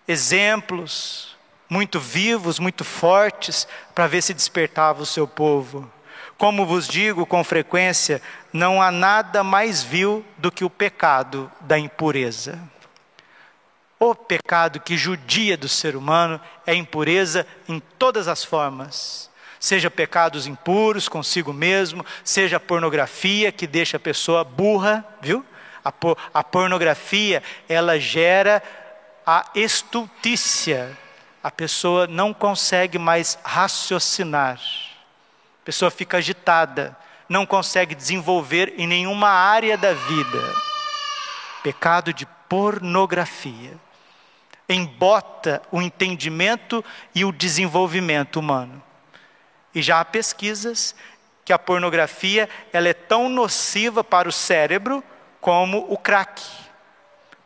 exemplos 0.06 1.38
muito 1.70 1.98
vivos, 1.98 2.60
muito 2.60 2.84
fortes, 2.84 3.66
para 3.96 4.06
ver 4.06 4.22
se 4.22 4.34
despertava 4.34 5.02
o 5.02 5.06
seu 5.06 5.26
povo. 5.26 5.90
Como 6.38 6.66
vos 6.66 6.90
digo 6.90 7.26
com 7.26 7.42
frequência, 7.42 8.22
não 8.52 8.82
há 8.82 8.92
nada 8.92 9.46
mais 9.46 9.82
vil 9.82 10.26
do 10.38 10.52
que 10.52 10.66
o 10.66 10.70
pecado 10.70 11.50
da 11.62 11.80
impureza. 11.80 12.60
O 14.04 14.16
pecado 14.16 14.80
que 14.80 14.98
judia 14.98 15.56
do 15.56 15.70
ser 15.70 15.96
humano 15.96 16.42
é 16.66 16.74
impureza 16.74 17.46
em 17.70 17.80
todas 17.80 18.28
as 18.28 18.44
formas. 18.44 19.30
Seja 19.60 19.92
pecados 19.92 20.48
impuros 20.48 21.08
consigo 21.08 21.54
mesmo, 21.54 22.04
seja 22.24 22.60
pornografia 22.60 23.52
que 23.52 23.68
deixa 23.68 23.98
a 23.98 24.00
pessoa 24.00 24.44
burra, 24.44 25.06
viu? 25.22 25.46
A, 25.86 25.92
por, 25.92 26.18
a 26.34 26.44
pornografia, 26.44 27.44
ela 27.70 28.00
gera 28.00 28.64
a 29.24 29.46
estultícia. 29.54 30.98
A 31.44 31.52
pessoa 31.52 32.08
não 32.08 32.34
consegue 32.34 32.98
mais 32.98 33.38
raciocinar. 33.44 34.60
A 35.62 35.64
pessoa 35.64 35.92
fica 35.92 36.18
agitada, 36.18 36.98
não 37.30 37.46
consegue 37.46 37.94
desenvolver 37.94 38.74
em 38.80 38.88
nenhuma 38.88 39.30
área 39.30 39.78
da 39.78 39.94
vida. 39.94 40.56
Pecado 41.62 42.12
de 42.12 42.26
pornografia 42.50 43.80
embota 44.74 45.62
o 45.72 45.82
entendimento 45.82 46.84
e 47.14 47.26
o 47.26 47.32
desenvolvimento 47.32 48.40
humano. 48.40 48.82
E 49.74 49.82
já 49.82 50.00
há 50.00 50.06
pesquisas 50.06 50.96
que 51.44 51.54
a 51.54 51.60
pornografia 51.60 52.48
ela 52.72 52.88
é 52.88 52.94
tão 52.94 53.30
nociva 53.30 54.04
para 54.04 54.30
o 54.30 54.32
cérebro 54.32 55.04
como 55.40 55.92
o 55.92 55.98
crack, 55.98 56.42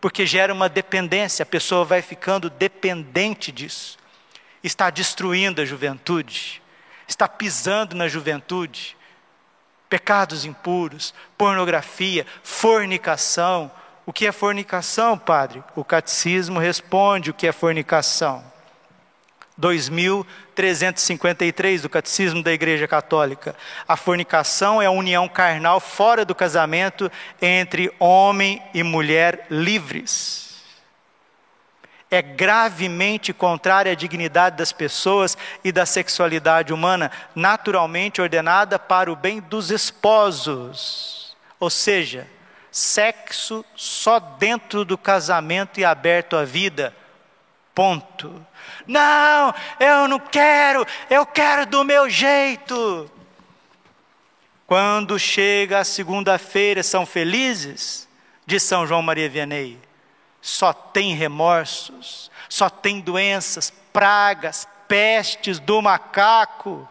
porque 0.01 0.25
gera 0.25 0.53
uma 0.53 0.67
dependência, 0.67 1.43
a 1.43 1.45
pessoa 1.45 1.85
vai 1.85 2.01
ficando 2.01 2.49
dependente 2.49 3.51
disso. 3.51 3.97
Está 4.63 4.89
destruindo 4.89 5.61
a 5.61 5.65
juventude, 5.65 6.61
está 7.07 7.27
pisando 7.27 7.95
na 7.95 8.07
juventude. 8.07 8.97
Pecados 9.87 10.45
impuros, 10.45 11.13
pornografia, 11.37 12.25
fornicação, 12.43 13.71
o 14.05 14.13
que 14.13 14.27
é 14.27 14.31
fornicação, 14.31 15.17
padre? 15.17 15.63
O 15.75 15.83
catecismo 15.83 16.59
responde 16.59 17.31
o 17.31 17.33
que 17.33 17.47
é 17.47 17.51
fornicação. 17.51 18.43
2353 19.57 21.81
do 21.81 21.89
Catecismo 21.89 22.43
da 22.43 22.51
Igreja 22.51 22.85
Católica. 22.87 23.55
A 23.87 23.95
fornicação 23.95 24.81
é 24.81 24.85
a 24.85 24.91
união 24.91 25.29
carnal 25.29 25.79
fora 25.79 26.25
do 26.25 26.35
casamento 26.35 27.09
entre 27.41 27.89
homem 27.99 28.61
e 28.73 28.83
mulher 28.83 29.47
livres. 29.49 30.43
É 32.11 32.21
gravemente 32.21 33.31
contrária 33.33 33.93
à 33.93 33.95
dignidade 33.95 34.57
das 34.57 34.71
pessoas 34.71 35.35
e 35.63 35.71
da 35.71 35.85
sexualidade 35.85 36.73
humana, 36.73 37.11
naturalmente 37.33 38.21
ordenada 38.21 38.77
para 38.77 39.11
o 39.11 39.15
bem 39.15 39.39
dos 39.39 39.71
esposos. 39.71 41.35
Ou 41.59 41.69
seja, 41.69 42.27
sexo 42.75 43.63
só 43.73 44.19
dentro 44.19 44.83
do 44.83 44.97
casamento 44.97 45.79
e 45.79 45.85
aberto 45.85 46.35
à 46.35 46.43
vida. 46.43 46.93
Ponto. 47.73 48.45
Não, 48.85 49.55
eu 49.79 50.09
não 50.09 50.19
quero, 50.19 50.85
eu 51.09 51.25
quero 51.25 51.65
do 51.65 51.85
meu 51.85 52.09
jeito. 52.09 53.09
Quando 54.67 55.17
chega 55.17 55.79
a 55.79 55.85
segunda-feira, 55.85 56.83
são 56.83 57.05
felizes? 57.05 58.09
De 58.45 58.59
São 58.59 58.85
João 58.85 59.01
Maria 59.01 59.29
Vianney. 59.29 59.79
Só 60.41 60.73
tem 60.73 61.15
remorsos, 61.15 62.29
só 62.49 62.69
tem 62.69 62.99
doenças, 62.99 63.71
pragas, 63.93 64.67
pestes 64.87 65.59
do 65.59 65.81
macaco 65.81 66.87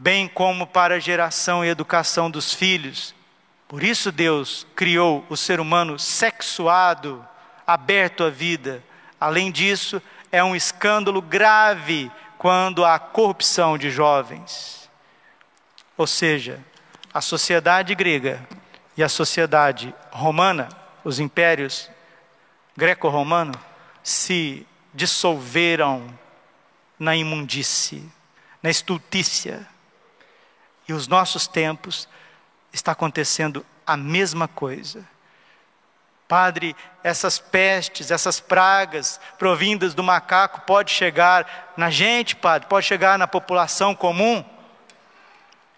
bem 0.00 0.26
como 0.26 0.66
para 0.66 0.94
a 0.94 0.98
geração 0.98 1.62
e 1.62 1.68
educação 1.68 2.30
dos 2.30 2.54
filhos, 2.54 3.14
por 3.70 3.84
isso 3.84 4.10
Deus 4.10 4.66
criou 4.74 5.24
o 5.28 5.36
ser 5.36 5.60
humano 5.60 5.96
sexuado, 5.96 7.24
aberto 7.64 8.24
à 8.24 8.28
vida. 8.28 8.82
Além 9.20 9.52
disso, 9.52 10.02
é 10.32 10.42
um 10.42 10.56
escândalo 10.56 11.22
grave 11.22 12.10
quando 12.36 12.84
há 12.84 12.98
corrupção 12.98 13.78
de 13.78 13.88
jovens. 13.88 14.90
Ou 15.96 16.04
seja, 16.04 16.58
a 17.14 17.20
sociedade 17.20 17.94
grega 17.94 18.44
e 18.96 19.04
a 19.04 19.08
sociedade 19.08 19.94
romana, 20.10 20.68
os 21.04 21.20
impérios 21.20 21.88
greco-romano, 22.76 23.54
se 24.02 24.66
dissolveram 24.92 26.12
na 26.98 27.14
imundície, 27.14 28.10
na 28.60 28.68
estultícia. 28.68 29.64
E 30.88 30.92
os 30.92 31.06
nossos 31.06 31.46
tempos 31.46 32.08
está 32.72 32.92
acontecendo 32.92 33.64
a 33.86 33.96
mesma 33.96 34.46
coisa. 34.46 35.04
Padre, 36.28 36.76
essas 37.02 37.40
pestes, 37.40 38.10
essas 38.10 38.38
pragas 38.38 39.20
provindas 39.36 39.94
do 39.94 40.02
macaco 40.02 40.60
pode 40.60 40.92
chegar 40.92 41.72
na 41.76 41.90
gente, 41.90 42.36
padre, 42.36 42.68
pode 42.68 42.86
chegar 42.86 43.18
na 43.18 43.26
população 43.26 43.94
comum? 43.94 44.44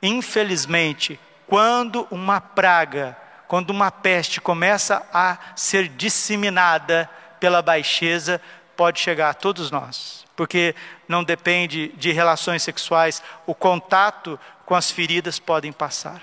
Infelizmente, 0.02 1.18
quando 1.46 2.06
uma 2.10 2.40
praga, 2.40 3.16
quando 3.48 3.70
uma 3.70 3.90
peste 3.90 4.40
começa 4.40 5.06
a 5.12 5.38
ser 5.56 5.88
disseminada 5.88 7.08
pela 7.40 7.62
baixeza, 7.62 8.40
pode 8.76 9.00
chegar 9.00 9.30
a 9.30 9.34
todos 9.34 9.70
nós, 9.70 10.26
porque 10.36 10.74
não 11.08 11.24
depende 11.24 11.88
de 11.96 12.12
relações 12.12 12.62
sexuais, 12.62 13.22
o 13.46 13.54
contato 13.54 14.38
com 14.66 14.74
as 14.74 14.90
feridas 14.90 15.38
podem 15.38 15.72
passar. 15.72 16.20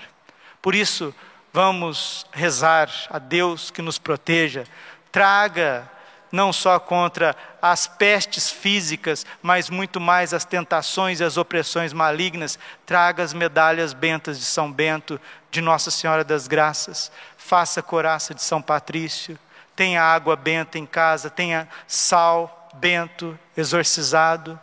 Por 0.62 0.74
isso, 0.74 1.14
vamos 1.52 2.26
rezar 2.32 2.90
a 3.08 3.18
Deus 3.18 3.70
que 3.70 3.80
nos 3.80 3.98
proteja, 3.98 4.64
traga 5.10 5.88
não 6.30 6.52
só 6.52 6.78
contra 6.78 7.34
as 7.60 7.88
pestes 7.88 8.50
físicas, 8.50 9.26
mas 9.42 9.68
muito 9.68 9.98
mais 9.98 10.32
as 10.32 10.44
tentações 10.44 11.18
e 11.18 11.24
as 11.24 11.36
opressões 11.36 11.92
malignas, 11.92 12.58
traga 12.86 13.22
as 13.22 13.34
medalhas 13.34 13.92
bentas 13.92 14.38
de 14.38 14.44
São 14.44 14.70
Bento, 14.70 15.20
de 15.50 15.60
Nossa 15.60 15.90
Senhora 15.90 16.22
das 16.22 16.46
Graças, 16.46 17.10
faça 17.36 17.80
a 17.80 17.82
coraça 17.82 18.32
de 18.32 18.42
São 18.42 18.62
Patrício, 18.62 19.36
tenha 19.74 20.02
água 20.02 20.36
benta 20.36 20.78
em 20.78 20.86
casa, 20.86 21.30
tenha 21.30 21.66
sal 21.88 22.68
bento 22.74 23.36
exorcizado. 23.56 24.60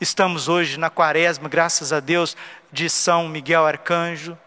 Estamos 0.00 0.46
hoje 0.46 0.78
na 0.78 0.90
quaresma, 0.90 1.48
graças 1.48 1.92
a 1.92 1.98
Deus, 1.98 2.36
de 2.70 2.88
São 2.88 3.28
Miguel 3.28 3.66
Arcanjo 3.66 4.38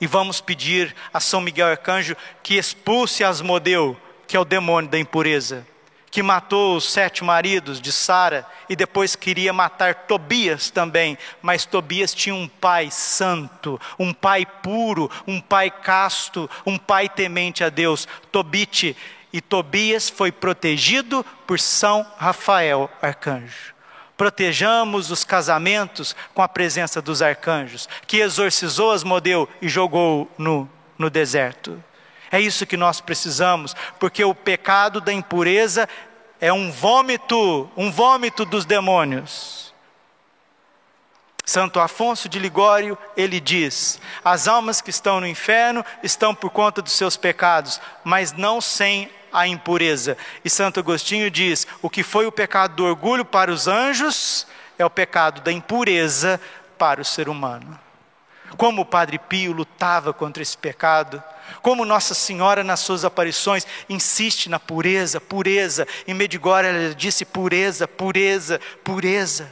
e 0.00 0.06
vamos 0.06 0.40
pedir 0.40 0.94
a 1.12 1.20
São 1.20 1.40
Miguel 1.40 1.68
Arcanjo 1.68 2.16
que 2.42 2.56
expulse 2.56 3.24
Asmodeu, 3.24 3.96
que 4.26 4.36
é 4.36 4.40
o 4.40 4.44
demônio 4.44 4.90
da 4.90 4.98
impureza, 4.98 5.66
que 6.10 6.22
matou 6.22 6.76
os 6.76 6.90
sete 6.90 7.22
maridos 7.22 7.80
de 7.80 7.92
Sara 7.92 8.46
e 8.68 8.76
depois 8.76 9.14
queria 9.14 9.52
matar 9.52 9.94
Tobias 9.94 10.70
também, 10.70 11.18
mas 11.42 11.66
Tobias 11.66 12.14
tinha 12.14 12.34
um 12.34 12.48
pai 12.48 12.90
santo, 12.90 13.80
um 13.98 14.12
pai 14.12 14.46
puro, 14.46 15.10
um 15.26 15.40
pai 15.40 15.70
casto, 15.70 16.48
um 16.64 16.78
pai 16.78 17.08
temente 17.08 17.62
a 17.62 17.68
Deus, 17.68 18.08
Tobite, 18.32 18.96
e 19.32 19.40
Tobias 19.40 20.08
foi 20.08 20.32
protegido 20.32 21.24
por 21.46 21.60
São 21.60 22.06
Rafael 22.16 22.90
Arcanjo. 23.02 23.75
Protejamos 24.16 25.10
os 25.10 25.24
casamentos 25.24 26.16
com 26.34 26.42
a 26.42 26.48
presença 26.48 27.02
dos 27.02 27.20
arcanjos, 27.20 27.88
que 28.06 28.18
exorcizou 28.18 28.92
Asmodeu 28.92 29.48
e 29.60 29.68
jogou 29.68 30.30
no, 30.38 30.68
no 30.98 31.10
deserto. 31.10 31.82
É 32.30 32.40
isso 32.40 32.66
que 32.66 32.76
nós 32.76 33.00
precisamos, 33.00 33.76
porque 34.00 34.24
o 34.24 34.34
pecado 34.34 35.00
da 35.00 35.12
impureza 35.12 35.88
é 36.40 36.52
um 36.52 36.70
vômito, 36.70 37.70
um 37.76 37.90
vômito 37.90 38.44
dos 38.44 38.64
demônios. 38.64 39.66
Santo 41.44 41.78
Afonso 41.78 42.28
de 42.28 42.40
Ligório, 42.40 42.98
ele 43.16 43.38
diz: 43.38 44.00
as 44.24 44.48
almas 44.48 44.80
que 44.80 44.90
estão 44.90 45.20
no 45.20 45.28
inferno 45.28 45.84
estão 46.02 46.34
por 46.34 46.50
conta 46.50 46.82
dos 46.82 46.92
seus 46.92 47.16
pecados, 47.16 47.80
mas 48.02 48.32
não 48.32 48.60
sem 48.60 49.08
a 49.36 49.46
impureza. 49.46 50.16
E 50.42 50.48
Santo 50.48 50.80
Agostinho 50.80 51.30
diz: 51.30 51.66
o 51.82 51.90
que 51.90 52.02
foi 52.02 52.26
o 52.26 52.32
pecado 52.32 52.74
do 52.74 52.84
orgulho 52.86 53.22
para 53.22 53.52
os 53.52 53.68
anjos 53.68 54.46
é 54.78 54.84
o 54.84 54.88
pecado 54.88 55.42
da 55.42 55.52
impureza 55.52 56.40
para 56.78 57.02
o 57.02 57.04
ser 57.04 57.28
humano. 57.28 57.78
Como 58.56 58.80
o 58.80 58.86
Padre 58.86 59.18
Pio 59.18 59.52
lutava 59.52 60.14
contra 60.14 60.42
esse 60.42 60.56
pecado, 60.56 61.22
como 61.60 61.84
Nossa 61.84 62.14
Senhora 62.14 62.64
nas 62.64 62.80
suas 62.80 63.04
aparições 63.04 63.66
insiste 63.90 64.48
na 64.48 64.58
pureza, 64.58 65.20
pureza. 65.20 65.86
Em 66.08 66.14
Medigore 66.14 66.66
ela 66.66 66.94
disse 66.94 67.26
pureza, 67.26 67.86
pureza, 67.86 68.58
pureza. 68.82 69.50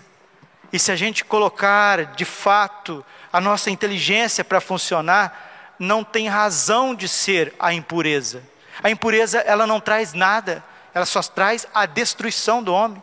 E 0.73 0.79
se 0.79 0.91
a 0.91 0.97
gente 0.97 1.25
colocar 1.25 2.15
de 2.15 2.25
fato 2.25 3.05
a 3.31 3.39
nossa 3.39 3.71
inteligência 3.71 4.43
para 4.45 4.61
funcionar, 4.63 5.75
não 5.79 6.03
tem 6.03 6.27
razão 6.27 6.95
de 6.95 7.07
ser 7.07 7.53
a 7.59 7.75
impureza. 7.75 8.43
A 8.85 8.91
impureza, 8.91 9.39
ela 9.39 9.67
não 9.67 9.81
traz 9.81 10.13
nada, 10.13 10.63
ela 10.93 11.07
só 11.07 11.23
traz 11.23 11.67
a 11.73 11.87
destruição 11.87 12.63
do 12.63 12.75
homem. 12.75 13.03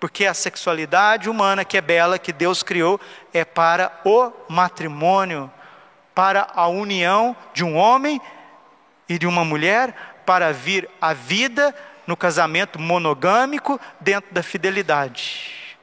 Porque 0.00 0.24
a 0.24 0.32
sexualidade 0.32 1.28
humana, 1.28 1.62
que 1.62 1.76
é 1.76 1.82
bela, 1.82 2.18
que 2.18 2.32
Deus 2.32 2.62
criou, 2.62 2.98
é 3.34 3.44
para 3.44 4.00
o 4.02 4.32
matrimônio, 4.48 5.52
para 6.14 6.48
a 6.54 6.68
união 6.68 7.36
de 7.52 7.62
um 7.62 7.76
homem 7.76 8.18
e 9.06 9.18
de 9.18 9.26
uma 9.26 9.44
mulher, 9.44 10.22
para 10.24 10.54
vir 10.54 10.88
a 10.98 11.12
vida 11.12 11.74
no 12.06 12.16
casamento 12.16 12.78
monogâmico 12.78 13.78
dentro 14.00 14.32
da 14.32 14.42
fidelidade. 14.42 15.76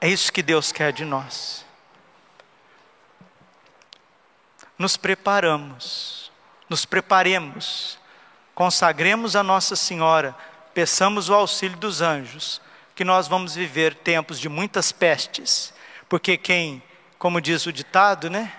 É 0.00 0.08
isso 0.08 0.32
que 0.32 0.42
Deus 0.42 0.72
quer 0.72 0.94
de 0.94 1.04
nós. 1.04 1.62
Nos 4.78 4.96
preparamos 4.96 6.19
nos 6.70 6.84
preparemos, 6.84 7.98
consagremos 8.54 9.34
a 9.34 9.42
Nossa 9.42 9.74
Senhora, 9.74 10.36
peçamos 10.72 11.28
o 11.28 11.34
auxílio 11.34 11.76
dos 11.76 12.00
anjos, 12.00 12.62
que 12.94 13.04
nós 13.04 13.26
vamos 13.26 13.56
viver 13.56 13.96
tempos 13.96 14.38
de 14.38 14.48
muitas 14.48 14.92
pestes, 14.92 15.74
porque 16.08 16.36
quem, 16.36 16.80
como 17.18 17.40
diz 17.40 17.66
o 17.66 17.72
ditado, 17.72 18.30
né? 18.30 18.52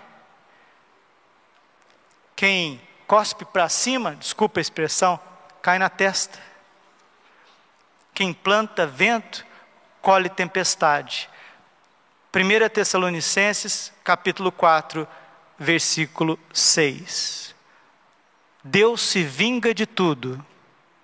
Quem 2.36 2.82
cospe 3.08 3.45
para 3.45 3.69
cima, 3.69 4.13
desculpa 4.15 4.60
a 4.60 4.62
expressão, 4.62 5.17
cai 5.62 5.80
na 5.80 5.89
testa. 5.89 6.38
Quem 8.13 8.34
planta 8.34 8.86
vento, 8.86 9.45
colhe 10.02 10.28
tempestade. 10.28 11.30
1 12.36 12.69
Tessalonicenses, 12.69 13.93
capítulo 14.04 14.52
4, 14.52 15.08
versículo 15.58 16.38
6. 16.52 17.51
Deus 18.63 19.02
se 19.02 19.24
vinga 19.24 19.74
de 19.74 19.86
tudo, 19.86 20.43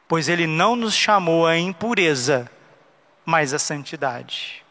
pois 0.07 0.29
Ele 0.29 0.45
não 0.45 0.75
nos 0.75 0.93
chamou 0.93 1.45
à 1.47 1.57
impureza, 1.57 2.49
mas 3.25 3.53
à 3.53 3.59
santidade. 3.59 4.63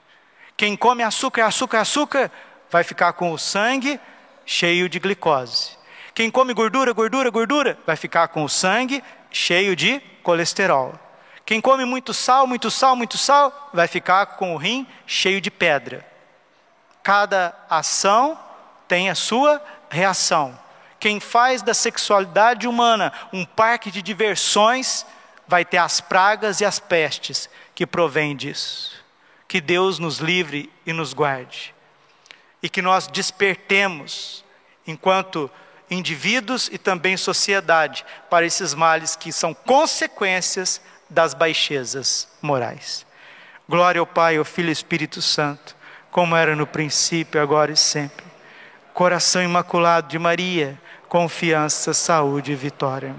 Quem 0.56 0.76
come 0.76 1.02
açúcar, 1.02 1.46
açúcar, 1.46 1.80
açúcar, 1.80 2.30
vai 2.70 2.84
ficar 2.84 3.12
com 3.12 3.32
o 3.32 3.38
sangue 3.38 4.00
cheio 4.44 4.88
de 4.88 4.98
glicose. 4.98 5.76
Quem 6.14 6.30
come 6.30 6.54
gordura, 6.54 6.92
gordura, 6.92 7.28
gordura, 7.28 7.78
vai 7.84 7.96
ficar 7.96 8.28
com 8.28 8.42
o 8.44 8.48
sangue 8.48 9.02
cheio 9.30 9.76
de 9.76 10.00
colesterol. 10.22 10.98
Quem 11.44 11.60
come 11.60 11.84
muito 11.84 12.14
sal, 12.14 12.46
muito 12.46 12.70
sal, 12.70 12.96
muito 12.96 13.18
sal, 13.18 13.70
vai 13.72 13.86
ficar 13.86 14.26
com 14.26 14.54
o 14.54 14.56
rim 14.56 14.86
cheio 15.06 15.40
de 15.40 15.50
pedra. 15.50 16.06
Cada 17.02 17.54
ação 17.68 18.38
tem 18.88 19.10
a 19.10 19.14
sua 19.14 19.62
reação. 19.90 20.58
Quem 21.06 21.20
faz 21.20 21.62
da 21.62 21.72
sexualidade 21.72 22.66
humana 22.66 23.12
um 23.32 23.44
parque 23.44 23.92
de 23.92 24.02
diversões, 24.02 25.06
vai 25.46 25.64
ter 25.64 25.76
as 25.76 26.00
pragas 26.00 26.60
e 26.60 26.64
as 26.64 26.80
pestes 26.80 27.48
que 27.76 27.86
provêm 27.86 28.34
disso. 28.34 29.04
Que 29.46 29.60
Deus 29.60 30.00
nos 30.00 30.18
livre 30.18 30.68
e 30.84 30.92
nos 30.92 31.14
guarde. 31.14 31.72
E 32.60 32.68
que 32.68 32.82
nós 32.82 33.06
despertemos, 33.06 34.44
enquanto 34.84 35.48
indivíduos 35.88 36.68
e 36.72 36.76
também 36.76 37.16
sociedade, 37.16 38.04
para 38.28 38.44
esses 38.44 38.74
males 38.74 39.14
que 39.14 39.30
são 39.30 39.54
consequências 39.54 40.80
das 41.08 41.34
baixezas 41.34 42.28
morais. 42.42 43.06
Glória 43.68 44.00
ao 44.00 44.08
Pai, 44.08 44.38
ao 44.38 44.44
Filho 44.44 44.66
e 44.66 44.70
ao 44.70 44.72
Espírito 44.72 45.22
Santo, 45.22 45.76
como 46.10 46.34
era 46.34 46.56
no 46.56 46.66
princípio, 46.66 47.40
agora 47.40 47.70
e 47.70 47.76
sempre. 47.76 48.26
Coração 48.92 49.40
imaculado 49.40 50.08
de 50.08 50.18
Maria, 50.18 50.76
confiança, 51.08 51.94
saúde 51.94 52.52
e 52.52 52.56
vitória. 52.56 53.14